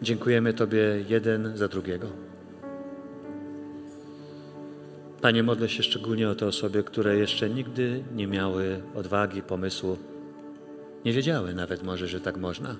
Dziękujemy 0.02 0.54
Tobie 0.54 1.04
jeden 1.08 1.56
za 1.56 1.68
drugiego. 1.68 2.31
Panie, 5.22 5.42
modlę 5.42 5.68
się 5.68 5.82
szczególnie 5.82 6.28
o 6.28 6.34
te 6.34 6.46
osoby, 6.46 6.84
które 6.84 7.16
jeszcze 7.16 7.50
nigdy 7.50 8.04
nie 8.14 8.26
miały 8.26 8.82
odwagi, 8.94 9.42
pomysłu, 9.42 9.98
nie 11.04 11.12
wiedziały 11.12 11.54
nawet 11.54 11.82
może, 11.82 12.08
że 12.08 12.20
tak 12.20 12.36
można, 12.36 12.76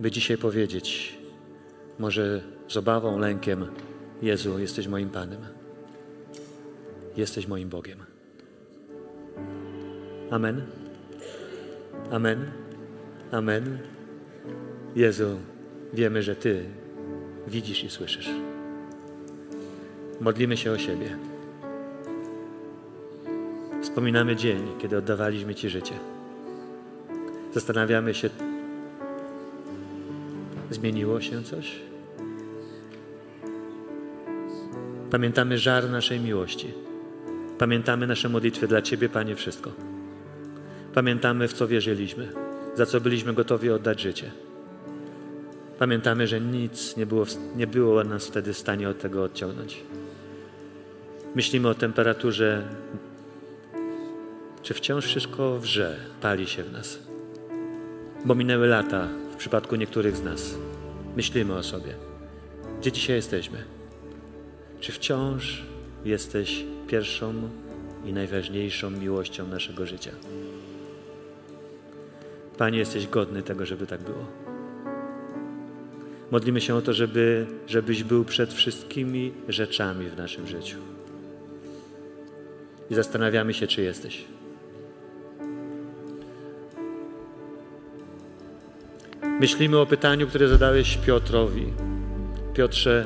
by 0.00 0.10
dzisiaj 0.10 0.38
powiedzieć, 0.38 1.18
może 1.98 2.42
z 2.68 2.76
obawą, 2.76 3.18
lękiem, 3.18 3.66
Jezu, 4.22 4.58
jesteś 4.58 4.88
moim 4.88 5.10
Panem, 5.10 5.40
jesteś 7.16 7.46
moim 7.46 7.68
Bogiem. 7.68 7.98
Amen. 10.30 10.62
Amen. 12.10 12.50
Amen. 13.32 13.78
Jezu, 14.96 15.38
wiemy, 15.92 16.22
że 16.22 16.36
Ty 16.36 16.64
widzisz 17.46 17.84
i 17.84 17.90
słyszysz. 17.90 18.55
Modlimy 20.20 20.56
się 20.56 20.72
o 20.72 20.78
siebie. 20.78 21.16
Wspominamy 23.82 24.36
dzień, 24.36 24.62
kiedy 24.78 24.96
oddawaliśmy 24.96 25.54
Ci 25.54 25.68
życie. 25.68 25.94
Zastanawiamy 27.52 28.14
się, 28.14 28.30
zmieniło 30.70 31.20
się 31.20 31.42
coś? 31.42 31.80
Pamiętamy 35.10 35.58
żar 35.58 35.90
naszej 35.90 36.20
miłości. 36.20 36.74
Pamiętamy 37.58 38.06
nasze 38.06 38.28
modlitwy 38.28 38.68
dla 38.68 38.82
Ciebie, 38.82 39.08
Panie, 39.08 39.36
wszystko. 39.36 39.70
Pamiętamy, 40.94 41.48
w 41.48 41.52
co 41.52 41.68
wierzyliśmy, 41.68 42.32
za 42.74 42.86
co 42.86 43.00
byliśmy 43.00 43.32
gotowi 43.32 43.70
oddać 43.70 44.00
życie. 44.00 44.30
Pamiętamy, 45.78 46.26
że 46.26 46.40
nic 46.40 46.96
nie 46.96 47.06
było, 47.06 47.24
nie 47.56 47.66
było 47.66 48.04
nas 48.04 48.26
wtedy 48.26 48.52
w 48.52 48.58
stanie 48.58 48.88
od 48.88 48.98
tego 48.98 49.22
odciągnąć. 49.22 49.82
Myślimy 51.36 51.68
o 51.68 51.74
temperaturze, 51.74 52.62
czy 54.62 54.74
wciąż 54.74 55.04
wszystko 55.04 55.58
wrze, 55.58 55.96
pali 56.20 56.46
się 56.46 56.62
w 56.62 56.72
nas. 56.72 56.98
Bo 58.24 58.34
minęły 58.34 58.66
lata 58.66 59.08
w 59.32 59.36
przypadku 59.36 59.76
niektórych 59.76 60.16
z 60.16 60.22
nas. 60.22 60.54
Myślimy 61.16 61.54
o 61.54 61.62
sobie. 61.62 61.94
Gdzie 62.80 62.92
dzisiaj 62.92 63.16
jesteśmy? 63.16 63.64
Czy 64.80 64.92
wciąż 64.92 65.62
jesteś 66.04 66.64
pierwszą 66.88 67.34
i 68.04 68.12
najważniejszą 68.12 68.90
miłością 68.90 69.46
naszego 69.48 69.86
życia? 69.86 70.10
Panie, 72.58 72.78
jesteś 72.78 73.06
godny 73.06 73.42
tego, 73.42 73.66
żeby 73.66 73.86
tak 73.86 74.00
było. 74.00 74.26
Modlimy 76.30 76.60
się 76.60 76.74
o 76.74 76.82
to, 76.82 76.92
żeby, 76.92 77.46
żebyś 77.66 78.04
był 78.04 78.24
przed 78.24 78.52
wszystkimi 78.52 79.32
rzeczami 79.48 80.08
w 80.08 80.16
naszym 80.16 80.46
życiu. 80.46 80.95
I 82.90 82.94
zastanawiamy 82.94 83.54
się, 83.54 83.66
czy 83.66 83.82
jesteś. 83.82 84.24
Myślimy 89.40 89.78
o 89.78 89.86
pytaniu, 89.86 90.26
które 90.26 90.48
zadałeś 90.48 90.96
Piotrowi. 90.96 91.72
Piotrze, 92.54 93.04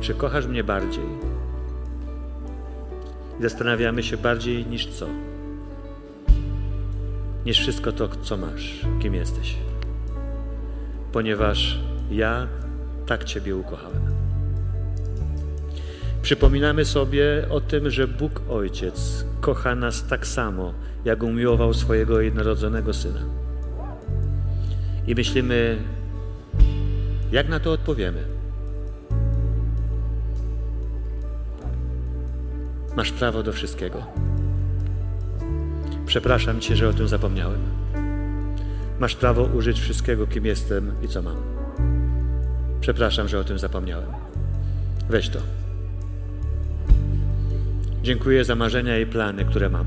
czy 0.00 0.14
kochasz 0.14 0.46
mnie 0.46 0.64
bardziej? 0.64 1.04
I 3.38 3.42
zastanawiamy 3.42 4.02
się 4.02 4.16
bardziej 4.16 4.66
niż 4.66 4.86
co? 4.86 5.06
Niż 7.46 7.58
wszystko 7.58 7.92
to, 7.92 8.08
co 8.08 8.36
masz, 8.36 8.80
kim 9.02 9.14
jesteś. 9.14 9.56
Ponieważ 11.12 11.78
ja 12.10 12.46
tak 13.06 13.24
Ciebie 13.24 13.56
ukochałem. 13.56 14.17
Przypominamy 16.22 16.84
sobie 16.84 17.46
o 17.50 17.60
tym, 17.60 17.90
że 17.90 18.08
Bóg 18.08 18.42
Ojciec 18.48 19.24
kocha 19.40 19.74
nas 19.74 20.06
tak 20.06 20.26
samo, 20.26 20.74
jak 21.04 21.22
umiłował 21.22 21.74
swojego 21.74 22.20
jednorodzonego 22.20 22.94
Syna. 22.94 23.20
I 25.06 25.14
myślimy, 25.14 25.78
jak 27.32 27.48
na 27.48 27.60
to 27.60 27.72
odpowiemy. 27.72 28.24
Masz 32.96 33.12
prawo 33.12 33.42
do 33.42 33.52
wszystkiego. 33.52 34.02
Przepraszam 36.06 36.60
Cię, 36.60 36.76
że 36.76 36.88
o 36.88 36.92
tym 36.92 37.08
zapomniałem. 37.08 37.60
Masz 38.98 39.14
prawo 39.14 39.42
użyć 39.42 39.80
wszystkiego, 39.80 40.26
kim 40.26 40.46
jestem 40.46 40.92
i 41.02 41.08
co 41.08 41.22
mam. 41.22 41.36
Przepraszam, 42.80 43.28
że 43.28 43.38
o 43.38 43.44
tym 43.44 43.58
zapomniałem. 43.58 44.08
Weź 45.08 45.28
to. 45.28 45.38
Dziękuję 48.08 48.44
za 48.44 48.54
marzenia 48.54 48.98
i 48.98 49.06
plany, 49.06 49.44
które 49.44 49.70
mam, 49.70 49.86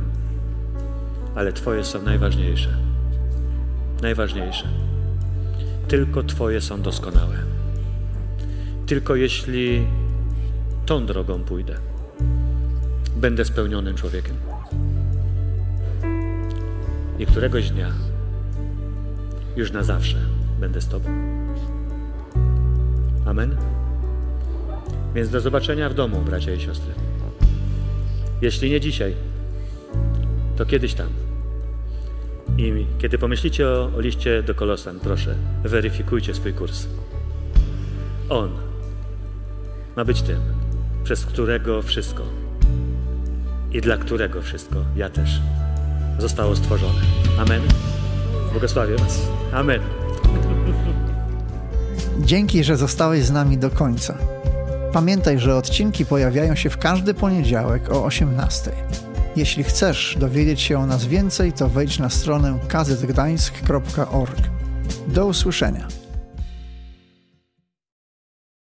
ale 1.36 1.54
Twoje 1.54 1.84
są 1.84 2.02
najważniejsze. 2.02 2.78
Najważniejsze. 4.02 4.68
Tylko 5.88 6.24
Twoje 6.24 6.62
są 6.62 6.82
doskonałe. 6.82 7.38
Tylko 8.86 9.16
jeśli 9.16 9.88
tą 10.86 11.06
drogą 11.06 11.44
pójdę, 11.44 11.76
będę 13.16 13.46
spełnionym 13.46 13.96
człowiekiem. 13.96 14.36
I 17.20 17.26
któregoś 17.26 17.70
dnia 17.70 17.92
już 19.56 19.72
na 19.72 19.84
zawsze 19.84 20.18
będę 20.60 20.82
z 20.82 20.88
Tobą. 20.88 21.10
Amen. 23.26 23.56
Więc 25.16 25.30
do 25.30 25.40
zobaczenia 25.40 25.90
w 25.90 25.94
domu, 25.94 26.22
bracia 26.22 26.54
i 26.54 26.60
siostry. 26.60 27.11
Jeśli 28.42 28.72
nie 28.72 28.80
dzisiaj, 28.80 29.16
to 30.58 30.66
kiedyś 30.66 30.94
tam. 30.94 31.08
I 32.58 32.86
kiedy 33.00 33.18
pomyślicie 33.18 33.68
o, 33.68 33.92
o 33.98 34.00
liście 34.00 34.44
do 34.44 34.56
Kolosan, 34.56 35.00
proszę, 35.00 35.36
weryfikujcie 35.64 36.34
swój 36.34 36.54
kurs. 36.54 36.88
On 38.30 38.50
ma 39.96 40.06
być 40.06 40.22
tym, 40.22 40.40
przez 41.04 41.26
którego 41.26 41.82
wszystko 41.82 42.24
i 43.72 43.82
dla 43.82 43.98
którego 43.98 44.42
wszystko, 44.42 44.76
ja 44.96 45.10
też, 45.10 45.42
zostało 46.20 46.56
stworzone. 46.56 47.02
Amen. 47.40 47.62
Błogosławię 48.52 48.96
Was. 48.96 49.22
Amen. 49.54 49.82
Dzięki, 52.20 52.64
że 52.64 52.78
zostałeś 52.78 53.24
z 53.24 53.32
nami 53.32 53.58
do 53.58 53.70
końca. 53.70 54.31
Pamiętaj, 54.94 55.40
że 55.40 55.56
odcinki 55.56 56.06
pojawiają 56.06 56.56
się 56.56 56.70
w 56.70 56.78
każdy 56.78 57.14
poniedziałek 57.14 57.92
o 57.92 58.06
18. 58.06 58.72
Jeśli 59.36 59.64
chcesz 59.64 60.18
dowiedzieć 60.20 60.62
się 60.62 60.80
o 60.80 60.86
nas 60.86 61.06
więcej, 61.06 61.54
to 61.54 61.70
wejdź 61.70 62.00
na 62.00 62.10
stronę 62.10 62.60
kazetgdańsk.org. 62.68 64.38
Do 65.08 65.26
usłyszenia. 65.26 66.01